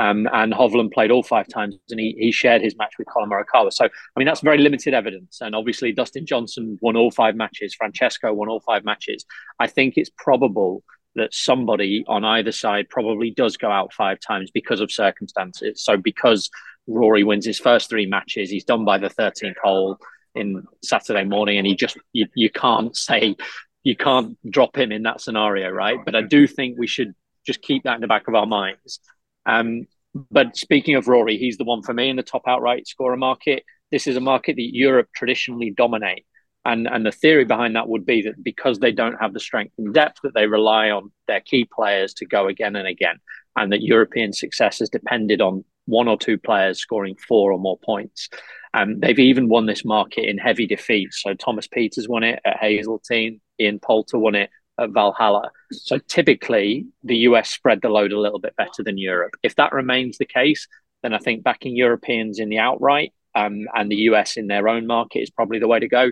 [0.00, 3.28] Um, and Hovland played all five times, and he, he shared his match with Collin
[3.28, 3.70] Morikawa.
[3.70, 5.42] So, I mean, that's very limited evidence.
[5.42, 7.74] And obviously, Dustin Johnson won all five matches.
[7.74, 9.26] Francesco won all five matches.
[9.58, 10.82] I think it's probable
[11.16, 15.82] that somebody on either side probably does go out five times because of circumstances.
[15.82, 16.48] So because
[16.86, 19.98] Rory wins his first three matches, he's done by the 13th hole
[20.34, 23.36] in Saturday morning, and he just you, you can't say
[23.82, 25.98] you can't drop him in that scenario, right?
[26.02, 27.14] But I do think we should
[27.46, 29.00] just keep that in the back of our minds.
[29.46, 29.86] Um,
[30.30, 33.64] but speaking of Rory, he's the one for me in the top outright scorer market.
[33.90, 36.26] This is a market that Europe traditionally dominate.
[36.64, 39.74] And and the theory behind that would be that because they don't have the strength
[39.78, 43.16] and depth, that they rely on their key players to go again and again,
[43.56, 47.78] and that European success has depended on one or two players scoring four or more
[47.78, 48.28] points.
[48.74, 51.22] Um, they've even won this market in heavy defeats.
[51.22, 55.50] So Thomas Pieters won it at Hazeltine, Ian Poulter won it at Valhalla.
[55.72, 59.32] So typically, the US spread the load a little bit better than Europe.
[59.42, 60.66] If that remains the case,
[61.02, 64.86] then I think backing Europeans in the outright um, and the US in their own
[64.86, 66.10] market is probably the way to go.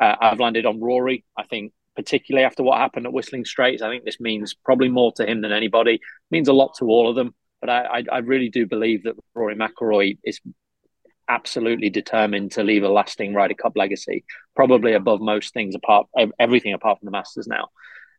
[0.00, 1.24] Uh, I've landed on Rory.
[1.36, 5.12] I think, particularly after what happened at Whistling Straits, I think this means probably more
[5.16, 5.94] to him than anybody.
[5.94, 6.00] It
[6.30, 7.34] means a lot to all of them.
[7.60, 10.40] But I, I, I really do believe that Rory McIlroy is
[11.28, 14.24] absolutely determined to leave a lasting Ryder Cup legacy,
[14.56, 16.06] probably above most things apart,
[16.38, 17.68] everything apart from the Masters now.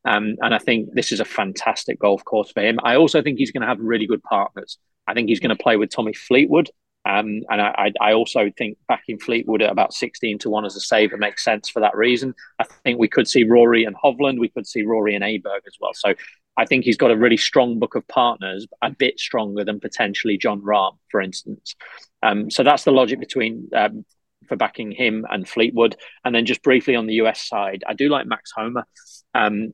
[0.05, 2.79] Um, and I think this is a fantastic golf course for him.
[2.83, 4.77] I also think he's going to have really good partners.
[5.07, 6.69] I think he's going to play with Tommy Fleetwood.
[7.05, 10.81] Um, and I, I, also think backing Fleetwood at about 16 to 1 as a
[10.81, 12.35] saver makes sense for that reason.
[12.59, 14.37] I think we could see Rory and Hovland.
[14.37, 15.93] We could see Rory and Aberg as well.
[15.93, 16.13] So
[16.57, 20.37] I think he's got a really strong book of partners, a bit stronger than potentially
[20.37, 21.75] Jon Rahm, for instance.
[22.21, 24.05] Um, so that's the logic between um,
[24.49, 25.95] for backing him and Fleetwood.
[26.25, 28.85] And then just briefly on the US side, I do like Max Homa.
[29.33, 29.73] Um,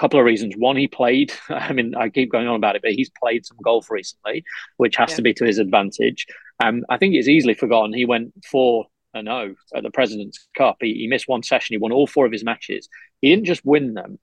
[0.00, 0.54] couple of reasons.
[0.56, 1.32] One, he played.
[1.48, 4.44] I mean, I keep going on about it, but he's played some golf recently,
[4.78, 5.16] which has yeah.
[5.16, 6.26] to be to his advantage.
[6.62, 7.92] Um, I think it's easily forgotten.
[7.92, 10.78] He went four and zero at the President's Cup.
[10.80, 11.74] He, he, missed one session.
[11.74, 12.88] He won all four of his matches.
[13.20, 14.18] He didn't just win them.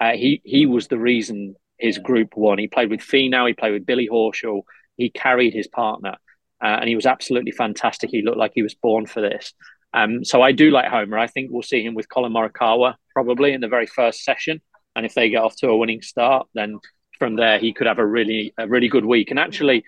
[0.00, 2.58] Uh, he he was the reason his group won.
[2.58, 3.46] He played with Finau.
[3.46, 4.62] He played with Billy Horschel.
[4.96, 6.16] He carried his partner,
[6.62, 8.10] uh, and he was absolutely fantastic.
[8.10, 9.54] He looked like he was born for this.
[9.92, 11.18] Um, so I do like Homa.
[11.18, 14.60] I think we'll see him with Collin Morikawa probably in the very first session.
[14.96, 16.78] And if they get off to a winning start, then
[17.18, 19.30] from there he could have a really a really good week.
[19.30, 19.84] And actually,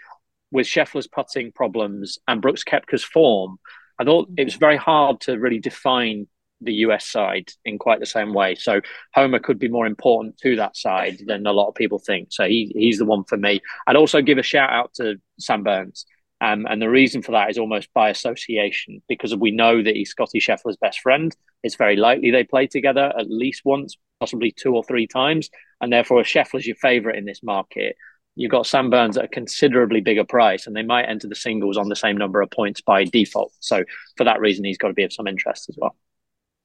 [0.50, 3.58] with Scheffler's putting problems and Brooks Koepka's form,
[3.98, 6.26] I thought it was very hard to really define
[6.60, 8.54] the US side in quite the same way.
[8.54, 8.80] So
[9.14, 12.28] Homa could be more important to that side than a lot of people think.
[12.30, 13.60] So he, he's the one for me.
[13.86, 16.06] I'd also give a shout out to Sam Burns.
[16.40, 20.10] Um, and the reason for that is almost by association because we know that he's
[20.10, 21.34] Scotty Scheffler's best friend.
[21.62, 25.50] It's very likely they play together at least once, possibly two or three times.
[25.80, 27.96] And therefore, Scheffler's your favourite in this market,
[28.34, 31.76] you've got Sam Burns at a considerably bigger price, and they might enter the singles
[31.76, 33.52] on the same number of points by default.
[33.60, 33.84] So
[34.16, 35.96] for that reason, he's got to be of some interest as well.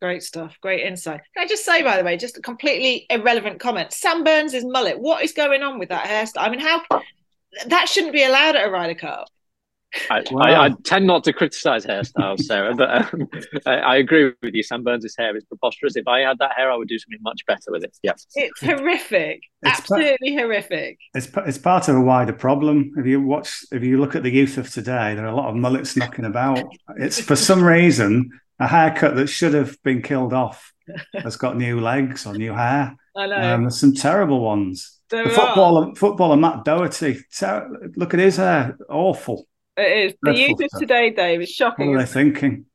[0.02, 0.58] Great stuff.
[0.62, 1.22] Great insight.
[1.36, 3.92] Can I just say, by the way, just a completely irrelevant comment.
[3.92, 5.00] Sam Burns' is mullet.
[5.00, 6.46] What is going on with that hairstyle?
[6.46, 6.84] I mean, how
[7.66, 9.28] that shouldn't be allowed at a Ryder Cup.
[10.10, 10.42] I, wow.
[10.42, 13.28] I, I, tend not to criticize hairstyles, Sarah, but um,
[13.66, 14.64] I, I, agree with you.
[14.64, 15.96] Sam Burns' hair is preposterous.
[15.96, 17.98] If I had that hair, I would do something much better with it.
[18.04, 20.98] Yeah, it's horrific, it's absolutely horrific.
[21.14, 22.92] It's it's part of a wider problem.
[22.98, 25.50] If you watch, if you look at the youth of today, there are a lot
[25.50, 26.64] of mullets knocking about.
[26.98, 28.30] It's for some reason
[28.60, 30.74] a haircut that should have been killed off
[31.14, 32.96] has got new legs or new hair.
[33.16, 33.36] I know.
[33.36, 35.00] Um, there's some terrible ones.
[35.10, 37.20] There the footballer, footballer Matt Doherty.
[37.36, 39.48] Ter- look at his hair, awful.
[39.78, 40.14] It is.
[40.22, 41.92] The youth of today, Dave, is shocking.
[41.92, 42.66] What are they thinking?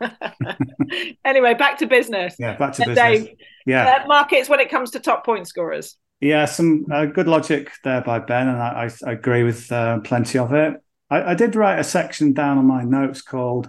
[1.24, 2.34] anyway, back to business.
[2.38, 2.98] Yeah, back to business.
[2.98, 3.28] Dave,
[3.64, 5.96] yeah, uh, markets when it comes to top point scorers.
[6.20, 10.00] Yeah, some uh, good logic there by Ben, and I, I, I agree with uh,
[10.00, 10.74] plenty of it.
[11.10, 13.68] I, I, did write a section down on my notes called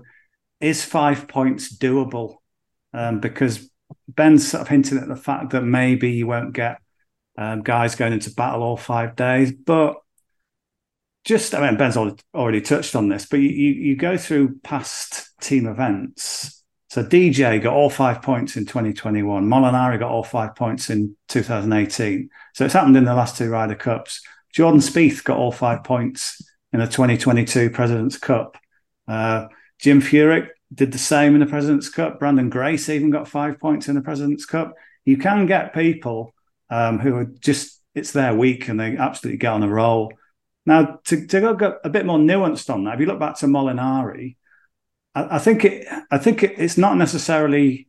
[0.60, 2.36] "Is five points doable?"
[2.94, 3.70] Um, because
[4.08, 6.80] Ben's sort of hinting at the fact that maybe you won't get
[7.38, 9.98] um, guys going into battle all five days, but
[11.28, 15.30] just I mean Ben's already touched on this, but you, you, you go through past
[15.42, 16.64] team events.
[16.88, 19.46] So DJ got all five points in 2021.
[19.46, 22.30] Molinari got all five points in 2018.
[22.54, 24.22] So it's happened in the last two Ryder Cups.
[24.54, 28.58] Jordan Spieth got all five points in the 2022 President's Cup.
[29.06, 29.48] Uh,
[29.80, 32.22] Jim Furyk did the same in the President's Cup.
[32.22, 34.74] Branden Grace even got five points in the President's Cup.
[35.04, 36.34] You can get people
[36.70, 40.14] um, who are just it's their week and they absolutely get on a roll.
[40.68, 43.46] Now, to, to go a bit more nuanced on that, if you look back to
[43.46, 44.36] Molinari,
[45.16, 47.88] I, I think it, I think it, it's not necessarily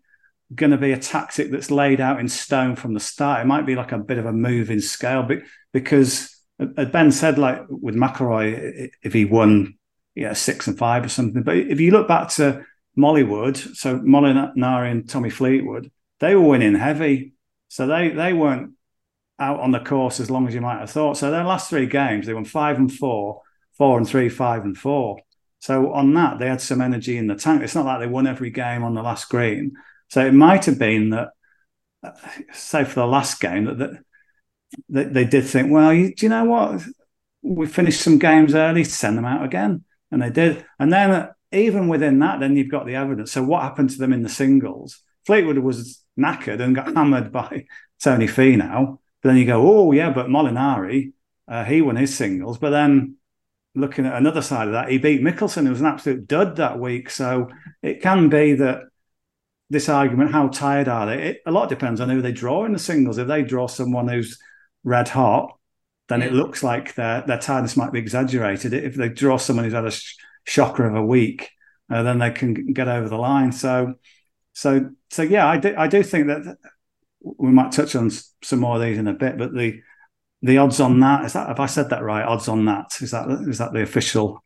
[0.55, 3.41] going to be a tactic that's laid out in stone from the start.
[3.41, 5.39] It might be like a bit of a moving scale, but
[5.73, 9.77] because Ben said, like with McIlroy, if he won,
[10.15, 11.43] yeah, six and five or something.
[11.43, 12.65] But if you look back to
[12.97, 17.35] Moliwood, so Molinari and Tommy Fleetwood, they were winning heavy,
[17.67, 18.75] so they they weren't
[19.39, 21.17] out on the course as long as you might have thought.
[21.17, 23.43] So their last three games, they won five and four,
[23.77, 25.21] four and three, five and four.
[25.61, 27.63] So on that, they had some energy in the tank.
[27.63, 29.73] It's not like they won every game on the last green.
[30.09, 31.31] So it might have been that,
[32.53, 33.93] say for the last game, that, that,
[34.91, 36.83] that they did think, well, you, do you know what?
[37.43, 40.65] We finished some games early, send them out again, and they did.
[40.79, 43.33] And then uh, even within that, then you've got the evidence.
[43.33, 45.03] So what happened to them in the singles?
[45.27, 47.67] Fleetwood was knackered and got hammered by
[48.03, 48.99] Tony Finau.
[49.23, 51.13] But then you go, oh yeah, but Molinari,
[51.47, 52.59] uh, he won his singles.
[52.59, 53.17] But then
[53.75, 56.79] looking at another side of that, he beat Mickelson, who was an absolute dud that
[56.79, 57.11] week.
[57.11, 57.49] So
[57.83, 58.83] it can be that
[59.71, 61.23] this argument, how tired are they?
[61.23, 63.19] It, a lot depends on who they draw in the singles.
[63.19, 64.39] If they draw someone who's
[64.85, 65.59] red hot,
[66.09, 68.73] then it looks like their their tiredness might be exaggerated.
[68.73, 71.51] If they draw someone who's had a sh- shocker of a week,
[71.91, 73.53] uh, then they can get over the line.
[73.53, 73.95] So,
[74.55, 76.57] so, so yeah, I do I do think that
[77.21, 78.11] we might touch on
[78.43, 79.81] some more of these in a bit, but the
[80.43, 82.25] the odds on that is that have I said that right?
[82.25, 84.45] Odds on that is that is that the official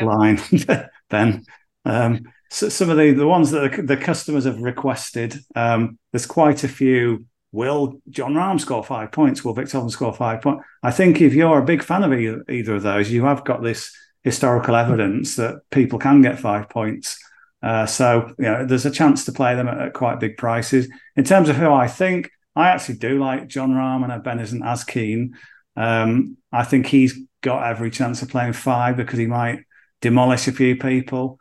[0.00, 0.40] line?
[1.10, 1.44] then
[1.84, 5.36] um, so some of the the ones that the, the customers have requested.
[5.54, 9.44] Um, there's quite a few will Jon Rahm score five points?
[9.44, 10.64] Will Viktor Hovland score five points?
[10.82, 13.62] I think if you're a big fan of either, either of those, you have got
[13.62, 17.18] this historical evidence that people can get five points.
[17.62, 20.88] Uh, so you know, there's a chance to play them at, at, quite big prices.
[21.16, 24.62] In terms of who I think, I actually do like Jon Rahm, and Ben isn't
[24.62, 25.36] as keen.
[25.76, 29.64] Um, I think he's got every chance of playing five because he might
[30.00, 31.38] demolish a few people.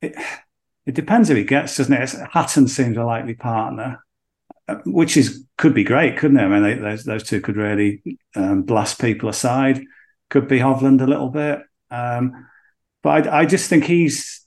[0.00, 0.14] It,
[0.86, 2.14] it depends who he gets, doesn't it?
[2.32, 4.04] Hatton seems a likely partner,
[4.68, 6.44] uh, which is could be great, couldn't it?
[6.44, 8.02] I mean, they, those those two could really
[8.34, 9.82] um, blast people aside.
[10.30, 12.46] Could be Hovland a little bit, um,
[13.02, 14.39] but I, I, just think he's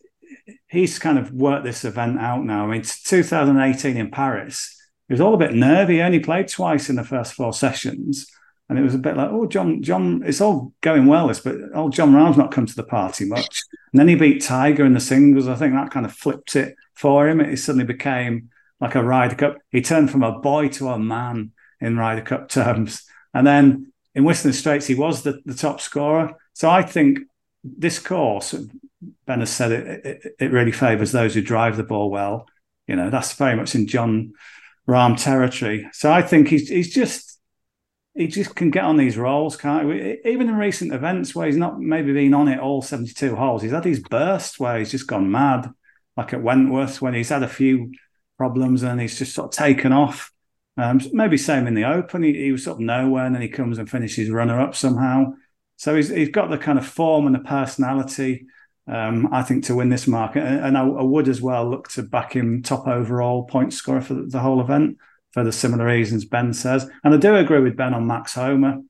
[0.74, 2.66] he's kind of worked this event out now.
[2.66, 4.76] I mean, 2018 in Paris,
[5.08, 5.96] it was all a bit nervy.
[5.96, 8.26] He only played twice in the first four sessions.
[8.68, 11.58] And it was a bit like, oh, John, John, it's all going well, this, but
[11.76, 13.62] oh, Jon Rahm's not come to the party much.
[13.92, 15.48] And then he beat Tiger in the singles.
[15.48, 17.40] I think that kind of flipped it for him.
[17.40, 19.58] It suddenly became like a Ryder Cup.
[19.70, 23.04] He turned from a boy to a man in Ryder Cup terms.
[23.32, 26.36] And then in Whistling Straits, he was the, the top scorer.
[26.54, 27.20] So I think
[27.64, 28.56] this course,
[29.26, 32.48] Ben has said it, it, it really favours those who drive the ball well.
[32.88, 34.34] You know, that's very much in Jon
[34.88, 35.88] Rahm territory.
[35.94, 37.40] So I think he's he's just
[38.16, 40.18] he just can get on these rolls, can't he?
[40.26, 43.72] Even in recent events where he's not maybe been on it all 72 holes, he's
[43.72, 45.70] had these bursts where he's just gone mad,
[46.16, 47.92] like at Wentworth when he's had a few
[48.38, 50.32] problems and he's just sort of taken off.
[50.78, 53.48] Um, maybe same in the Open, he, he, was sort of nowhere and then he
[53.48, 55.34] comes and finishes runner up somehow.
[55.78, 58.48] So he's, he's got the kind of form and the personality,
[58.88, 60.44] um, I think, to win this market.
[60.44, 64.14] And I, I, would as well look to back him top overall point scorer for
[64.14, 64.98] the, whole event
[65.32, 66.90] for the similar reasons Ben says.
[67.04, 68.82] And I do agree with Ben on Max Homa.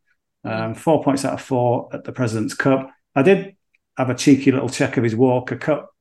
[0.44, 2.90] Um, four points out of four at the President's Cup.
[3.16, 3.56] I did
[3.96, 5.94] have a cheeky little check of his Walker Cup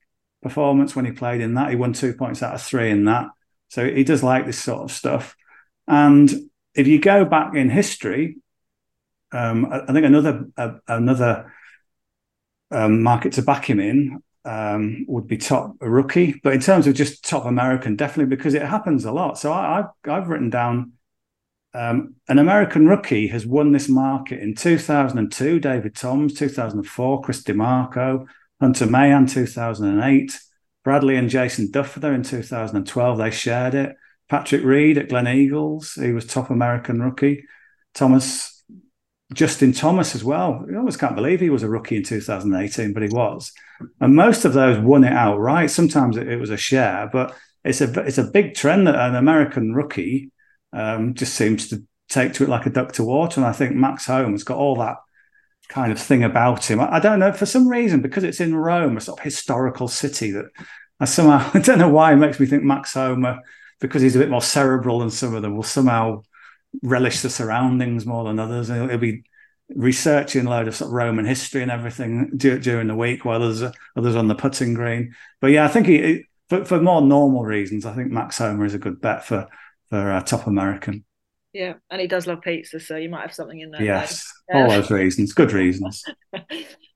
[0.43, 1.71] performance when he played in that.
[1.71, 3.29] He won two points out of three in that.
[3.69, 5.37] So he does like this sort of stuff.
[5.87, 6.33] And
[6.75, 8.39] if you go back in history,
[9.33, 11.53] um, I, I, think another uh, another
[12.73, 16.95] um, market to back him in um, would be top rookie, but in terms of
[16.95, 19.39] just top American, definitely because it happens a lot.
[19.39, 20.93] So I, have I've written down
[21.75, 25.59] um, an American rookie has won this market in 2002.
[25.59, 27.23] David Toms, 2004.
[27.23, 28.27] Chris DiMarco,
[28.61, 30.39] Hunter Mahan, 2008.
[30.85, 33.19] Bradley and Jason Dufner in 2012.
[33.19, 33.97] They shared it.
[34.29, 37.45] Patrick Reed at Gleneagles, he was top American rookie.
[37.95, 38.52] Thomas
[39.33, 40.64] Justin Thomas as well.
[40.68, 43.53] You almost can't believe he was a rookie in 2018, but he was.
[44.01, 45.71] And most of those won it outright.
[45.71, 49.14] Sometimes it, it was a share, but it's a it's a big trend that an
[49.14, 50.31] American rookie
[50.73, 53.40] um, just seems to take to it like a duck to water.
[53.40, 54.97] And I think Max Homa's got all that
[55.68, 56.81] kind of thing about him.
[56.81, 59.88] I, I don't know for some reason because it's in Rome, a sort of historical
[59.88, 60.47] city that
[61.01, 63.40] I somehow I don't know why it makes me think Max Homa
[63.81, 66.23] because he's a bit more cerebral than some of them will somehow
[66.83, 68.69] relish the surroundings more than others.
[68.69, 69.25] He'll, he'll be
[69.75, 73.63] researching a load of, sort of Roman history and everything during the week, while others
[73.97, 75.15] others on the putting green.
[75.41, 78.75] But yeah, I think he, for for more normal reasons, I think Max Homa is
[78.75, 79.49] a good bet for
[79.91, 81.05] for uh, top American.
[81.53, 83.83] Yeah, and he does love pizza, so you might have something in there.
[83.83, 86.03] Yes, all those reasons, good reasons.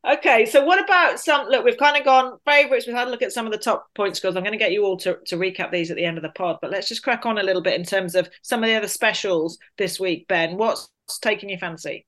[0.09, 1.49] okay, so what about some?
[1.49, 2.87] Look, we've kind of gone favourites.
[2.87, 4.35] We've had a look at some of the top point scores.
[4.35, 6.31] I'm going to get you all to, to recap these at the end of the
[6.31, 8.77] pod, but let's just crack on a little bit in terms of some of the
[8.77, 10.27] other specials this week.
[10.27, 10.89] Ben, what's
[11.21, 12.07] taking your fancy?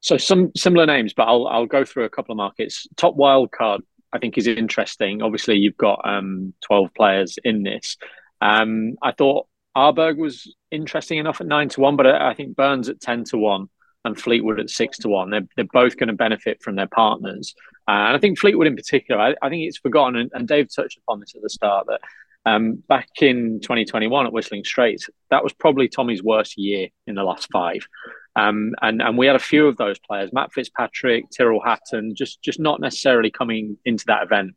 [0.00, 2.86] So some similar names, but I'll I'll go through a couple of markets.
[2.96, 5.20] Top wild card, I think, is interesting.
[5.20, 7.98] Obviously, you've got um, 12 players in this.
[8.40, 12.88] Um, I thought Aberg was interesting enough at nine to one, but I think Burns
[12.88, 13.68] at ten to one
[14.04, 15.30] and Fleetwood at six to one.
[15.30, 17.54] They're, they're both going to benefit from their partners.
[17.88, 20.68] Uh, and I think Fleetwood in particular, I, I think it's forgotten, and, and, Dave
[20.74, 22.00] touched upon this at the start, that
[22.44, 27.24] um, back in 2021 at Whistling Straits, that was probably Tommy's worst year in the
[27.24, 27.86] last five.
[28.34, 32.42] Um, and, and we had a few of those players, Matt Fitzpatrick, Tyrrell Hatton, just,
[32.42, 34.54] just not necessarily coming into that event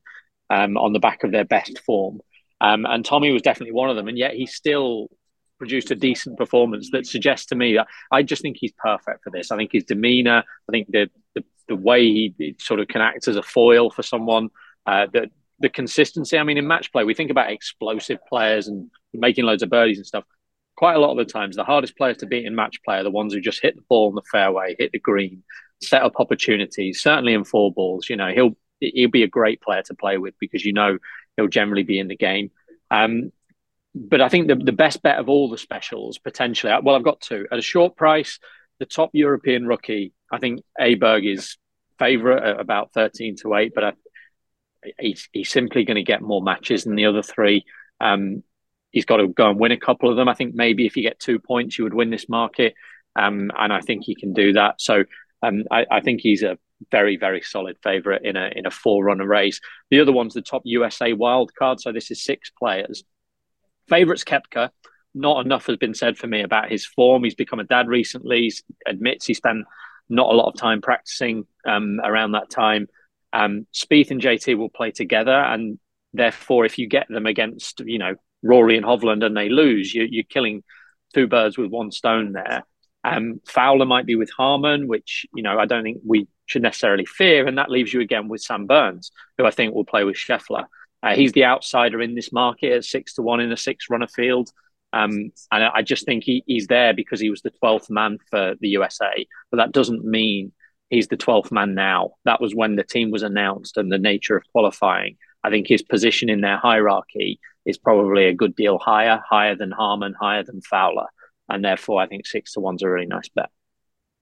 [0.49, 2.21] um, on the back of their best form.
[2.61, 4.07] Um, and Tommy was definitely one of them.
[4.07, 5.09] And yet he still
[5.57, 9.29] produced a decent performance that suggests to me that I just think he's perfect for
[9.29, 9.51] this.
[9.51, 13.27] I think his demeanor, I think the the, the way he sort of can act
[13.27, 14.49] as a foil for someone,
[14.85, 15.29] uh, the
[15.59, 16.37] the consistency.
[16.37, 19.97] I mean, in match play, we think about explosive players and making loads of birdies
[19.97, 20.25] and stuff.
[20.75, 23.03] Quite a lot of the times, the hardest players to beat in match play are
[23.03, 25.43] the ones who just hit the ball in the fairway, hit the green,
[25.81, 27.01] set up opportunities.
[27.01, 30.33] Certainly in four balls, you know, he'll he'll be a great player to play with
[30.39, 30.97] because you know
[31.35, 32.51] he'll generally be in the game.
[32.91, 33.31] Um,
[33.93, 37.21] but I think the, the best bet of all the specials potentially, well, I've got
[37.21, 38.39] two at a short price.
[38.79, 41.57] The top European rookie, I think Aberg is
[41.97, 43.93] favourite at about thirteen to eight, but I,
[44.99, 47.63] he's he's simply going to get more matches than the other three.
[48.01, 48.43] Um,
[48.91, 50.27] he's got to go and win a couple of them.
[50.27, 52.73] I think maybe if you get two points, you would win this market,
[53.15, 54.81] um, and I think he can do that.
[54.81, 55.05] So
[55.41, 56.57] um, I, I think he's a
[56.91, 59.59] very very solid favourite in a in a four runner race.
[59.89, 61.79] The other one's the top USA wild card.
[61.79, 63.03] So this is six players.
[63.87, 64.69] Favourites Koepka.
[65.17, 67.23] Not enough has been said for me about his form.
[67.23, 68.41] He's become a dad recently.
[68.41, 68.53] He
[68.85, 69.65] admits he spent
[70.09, 72.87] not a lot of time practicing um, around that time.
[73.31, 75.79] Um, Spieth and JT will play together, and
[76.13, 80.05] therefore, if you get them against, you know, Rory and Hovland and they lose, you,
[80.09, 80.63] you're killing
[81.13, 82.63] two birds with one stone there.
[83.05, 87.05] Um, Fowler might be with Harman, which you know I don't think we should necessarily
[87.05, 90.15] fear, and that leaves you again with Sam Burns, who I think will play with
[90.15, 90.65] Scheffler.
[91.03, 94.07] Uh, he's the outsider in this market at six to one in a six runner
[94.07, 94.49] field.
[94.91, 98.55] Um, and I just think he, he's there because he was the 12th man for
[98.61, 99.27] the USA.
[99.51, 100.53] But that doesn't mean
[100.89, 102.11] he's the 12th man now.
[102.23, 105.17] That was when the team was announced and the nature of qualifying.
[105.43, 109.71] I think his position in their hierarchy is probably a good deal higher, higher than
[109.71, 111.07] Harman, higher than Fowler.
[111.49, 113.49] And therefore, I think six to one's a really nice bet.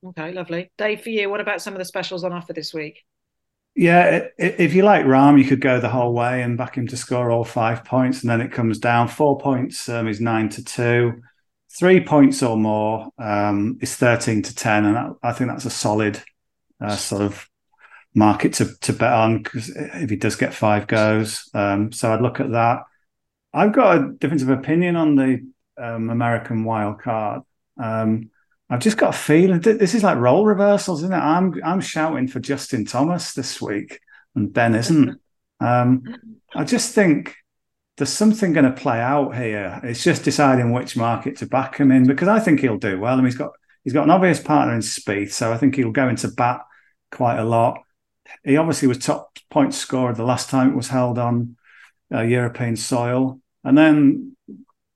[0.05, 0.71] Okay, lovely.
[0.78, 3.03] Dave, for you, what about some of the specials on offer this week?
[3.76, 6.97] Yeah, if you like Rahm, you could go the whole way and back him to
[6.97, 9.07] score all five points, and then it comes down.
[9.07, 11.21] Four points um, is nine to two.
[11.80, 15.71] Three points or more um, is thirteen to ten, and I, I think that's a
[15.71, 16.21] solid
[16.80, 17.49] uh, sort of
[18.13, 22.21] market to to bet on because if he does get five goes, um, so I'd
[22.21, 22.84] look at that.
[23.53, 25.43] I've got a difference of opinion on the
[25.78, 27.41] um, American wild card.
[27.82, 28.30] Um,
[28.69, 31.17] I've just got a feeling this is like role reversals, isn't it?
[31.17, 33.99] I'm I'm shouting for Justin Thomas this week,
[34.36, 35.19] and Ben isn't.
[35.59, 36.03] Um,
[36.55, 37.36] I just think
[37.97, 39.80] there's something going to play out here.
[39.84, 43.13] It's just deciding which market to back him in because I think he'll do well.
[43.13, 43.51] I mean, he's got
[43.84, 46.61] he's got an obvious partner in Spieth, so I think he'll go into bat
[47.11, 47.80] quite a lot.
[48.43, 51.57] He obviously was top point scorer the last time it was held on
[52.13, 54.32] uh, European soil, and then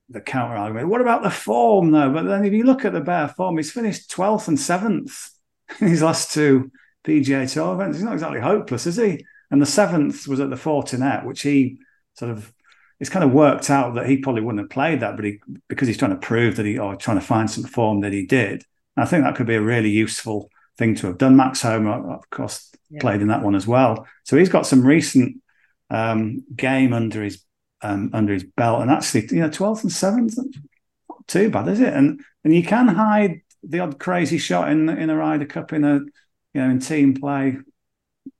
[0.09, 0.89] the counter argument.
[0.89, 2.11] What about the form, though?
[2.11, 5.29] But then if you look at the bare form, he's finished 12th and 7th
[5.81, 6.71] in his last two
[7.03, 7.97] PGA Tour events.
[7.97, 9.25] He's not exactly hopeless, is he?
[9.49, 11.77] And the seventh was at the Fortinet, which he
[12.15, 12.51] sort of
[12.99, 15.87] it's kind of worked out that he probably wouldn't have played that, but he because
[15.87, 18.63] he's trying to prove that he or trying to find some form that he did.
[18.95, 21.35] And I think that could be a really useful thing to have done.
[21.35, 22.99] Max Homa, of course, yeah.
[22.99, 24.07] played in that one as well.
[24.23, 25.41] So he's got some recent
[25.89, 27.43] um, game under his
[27.81, 28.81] um, under his belt.
[28.81, 31.93] And actually, you know, 12th and 7th, not too bad, is it?
[31.93, 35.83] And and you can hide the odd crazy shot in in a Ryder Cup in
[35.83, 37.57] a you know in team play.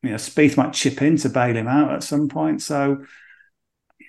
[0.03, 2.61] You know, Spieth might chip in to bail him out at some point.
[2.61, 3.05] So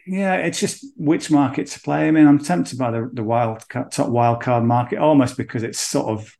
[0.06, 2.08] yeah, it's just which market to play.
[2.08, 5.78] I mean, I'm tempted by the the wild top wild card market almost because it's
[5.78, 6.34] sort of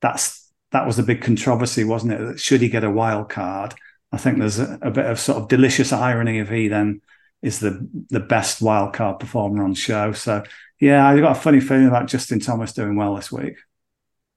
[0.00, 2.40] that's that was the big controversy, wasn't it?
[2.40, 3.74] Should he get a wild card?
[4.12, 7.00] I think there's a, a bit of sort of delicious irony if he then
[7.44, 10.12] is the the best wildcard performer on show.
[10.12, 10.42] So
[10.80, 13.56] yeah, I've got a funny feeling about Justin Thomas doing well this week.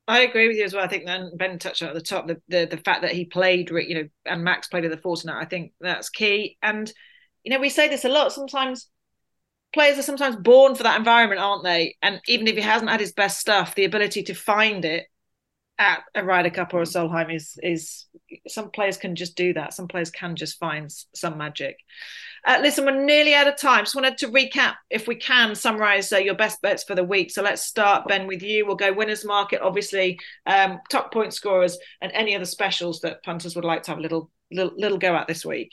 [0.09, 0.83] I agree with you as well.
[0.83, 1.05] I think
[1.37, 4.09] Ben touched on at the top the, the the fact that he played, you know,
[4.25, 5.35] and Max played at the Fortinet.
[5.35, 6.57] I think that's key.
[6.61, 6.91] And
[7.43, 8.33] you know, we say this a lot.
[8.33, 8.89] Sometimes
[9.73, 11.95] players are sometimes born for that environment, aren't they?
[12.01, 15.05] And even if he hasn't had his best stuff, the ability to find it
[15.79, 18.05] at a Ryder Cup or a Solheim is is
[18.47, 19.73] some players can just do that.
[19.73, 21.77] Some players can just find some magic.
[22.47, 23.83] Uh, listen, we're nearly out of time.
[23.83, 27.29] Just wanted to recap, if we can, summarize uh, your best bets for the week.
[27.29, 28.65] So let's start, Ben, with you.
[28.65, 33.57] We'll go winners market, obviously, um, top point scorers, and any other specials that punters
[33.57, 35.71] would like to have a little little, little go at this week.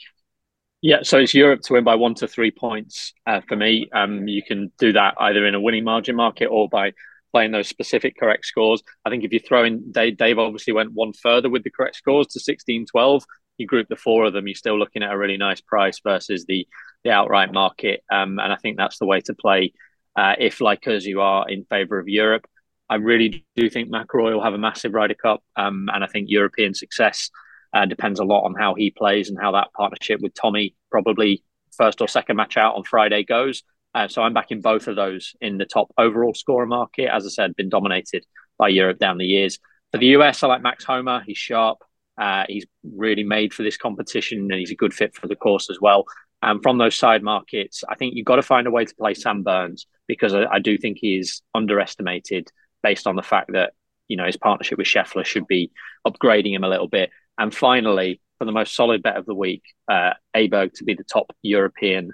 [0.81, 3.89] Yeah, so it's Europe to win by one to three points uh, for me.
[3.93, 6.91] Um, you can do that either in a winning margin market or by
[7.31, 8.83] playing those specific correct scores.
[9.05, 11.95] I think if you throw in Dave, Dave obviously went one further with the correct
[11.95, 13.23] scores to 16 12
[13.57, 16.45] you group the four of them, you're still looking at a really nice price versus
[16.45, 16.67] the
[17.03, 18.03] the outright market.
[18.11, 19.73] Um, and I think that's the way to play
[20.15, 22.45] uh, if, like us, you are in favour of Europe.
[22.89, 26.29] I really do think McIlroy will have a massive Ryder Cup, um, and I think
[26.29, 27.29] European success
[27.73, 31.43] uh, depends a lot on how he plays and how that partnership with Tommy, probably
[31.75, 33.63] first or second match out on Friday, goes.
[33.93, 37.09] Uh, so I'm backing both of those in the top overall scorer market.
[37.11, 38.25] As I said, been dominated
[38.57, 39.59] by Europe down the years.
[39.91, 41.23] For the US, I like Max Homa.
[41.25, 41.79] He's sharp.
[42.17, 45.69] Uh, he's really made for this competition and he's a good fit for the course
[45.69, 46.05] as well.
[46.41, 49.13] And from those side markets, I think you've got to find a way to play
[49.13, 52.51] Sam Burns because I, I do think he is underestimated
[52.83, 53.73] based on the fact that
[54.07, 55.71] you know his partnership with Scheffler should be
[56.07, 57.09] upgrading him a little bit.
[57.37, 61.03] And finally, for the most solid bet of the week, uh, Aberg to be the
[61.03, 62.11] top European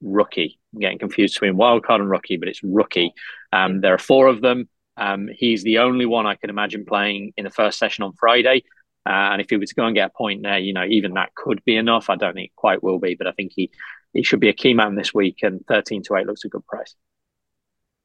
[0.00, 0.60] rookie.
[0.72, 3.12] I'm getting confused between wildcard and rookie, but it's rookie.
[3.52, 4.68] Um, there are four of them.
[4.96, 8.64] Um, he's the only one I can imagine playing in the first session on Friday.
[9.04, 11.14] Uh, and if he were to go and get a point there, you know, even
[11.14, 12.08] that could be enough.
[12.08, 13.70] I don't think it quite will be, but I think he
[14.12, 15.38] he should be a key man this week.
[15.42, 16.94] And thirteen to eight looks a good price.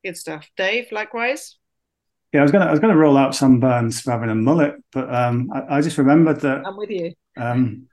[0.03, 0.49] Good stuff.
[0.57, 1.57] Dave, likewise.
[2.33, 4.75] Yeah, I was gonna I was gonna roll out Sam Burns for having a mullet,
[4.91, 7.13] but um, I, I, just remembered that I'm with you.
[7.37, 7.87] Um,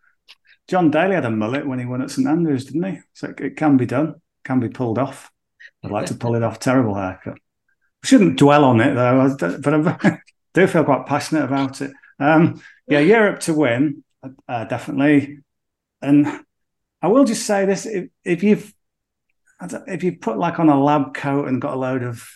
[0.66, 3.00] John Daly had a mullet when he won at St Andrews, didn't he?
[3.12, 5.30] So it, it can be done, can be pulled off.
[5.84, 6.58] I'd like to pull it off.
[6.58, 7.34] Terrible haircut.
[7.34, 10.18] I shouldn't dwell on it though, but I
[10.54, 11.92] do feel quite passionate about it.
[12.18, 14.04] Um, yeah, Europe to win,
[14.48, 15.40] uh, definitely.
[16.00, 16.26] And
[17.02, 18.72] I will just say this: if, if you've
[19.86, 22.28] if you put like on a lab coat and got a load of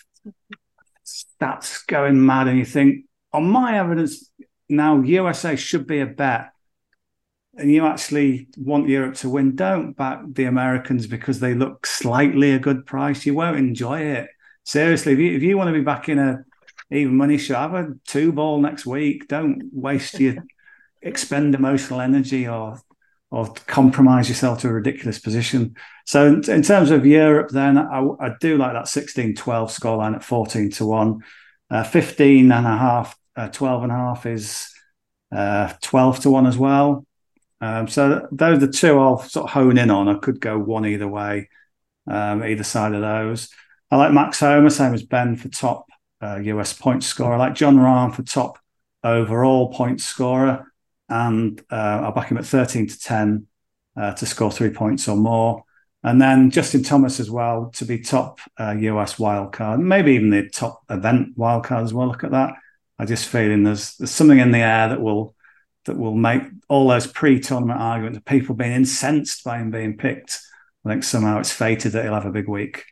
[1.05, 4.31] stats going mad, and you think, on my evidence
[4.67, 6.51] now, USA should be a bet,
[7.57, 12.51] and you actually want Europe to win, don't back the Americans because they look slightly
[12.51, 13.25] a good price.
[13.25, 14.29] You won't enjoy it.
[14.63, 16.45] Seriously, if you, if you want to be back in a
[16.91, 19.27] even money shot, have a two ball next week.
[19.27, 20.43] Don't waste your
[21.01, 22.79] expend emotional energy or
[23.31, 25.75] or compromise yourself to a ridiculous position.
[26.05, 30.23] So in, in terms of Europe, then I, I, do like that 16-12 scoreline at
[30.23, 31.19] 14 to 1.
[31.69, 34.73] Uh, 15 and a half, uh, 12 and a half is
[35.31, 37.05] uh, 12 to 1 as well.
[37.61, 40.07] Um, so those are the two I'll sort of hone in on.
[40.07, 41.49] I could go one either way,
[42.07, 43.49] um, either side of those.
[43.91, 45.88] I like Max Homa, same as Ben for top
[46.21, 47.37] US uh, point scorer.
[47.37, 48.59] Like Jon Rahm for top
[49.03, 50.71] overall point scorer
[51.07, 53.47] and uh, I'll back him at 13 to 10
[53.95, 55.63] uh, to score three points or more.
[56.03, 60.47] And then Justin Thomas as well to be top uh, US wildcard, maybe even the
[60.47, 62.07] top event wildcard as well.
[62.07, 62.53] Look at that.
[62.97, 65.35] I just feeling there's there's something in the air that will
[65.85, 70.39] that will make all those pre-tournament arguments of people being incensed by him being picked.
[70.85, 72.85] I think somehow it's fated that he'll have a big week.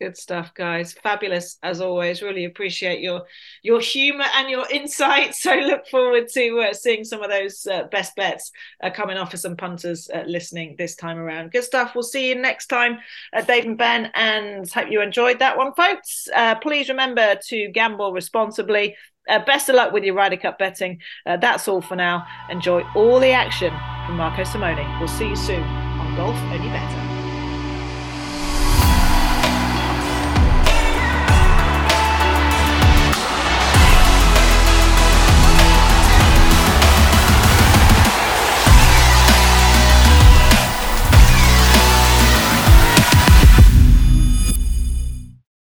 [0.00, 0.92] Good stuff, guys.
[0.92, 2.22] Fabulous as always.
[2.22, 3.22] Really appreciate your
[3.62, 5.34] your humour and your insight.
[5.48, 8.50] So look forward to uh, seeing some of those uh, best bets
[8.82, 11.52] uh, coming off for some punters uh, listening this time around.
[11.52, 11.94] Good stuff.
[11.94, 12.98] We'll see you next time,
[13.32, 16.28] uh, Dave and Ben, and hope you enjoyed that one, folks.
[16.34, 18.96] Uh, please remember to gamble responsibly.
[19.26, 21.00] best of luck with your Ryder Cup betting.
[21.24, 22.26] that's all for now.
[22.50, 23.72] Enjoy all the action
[24.06, 24.98] from Marco Simone.
[24.98, 27.07] We'll see you soon on Golf Only Bettor.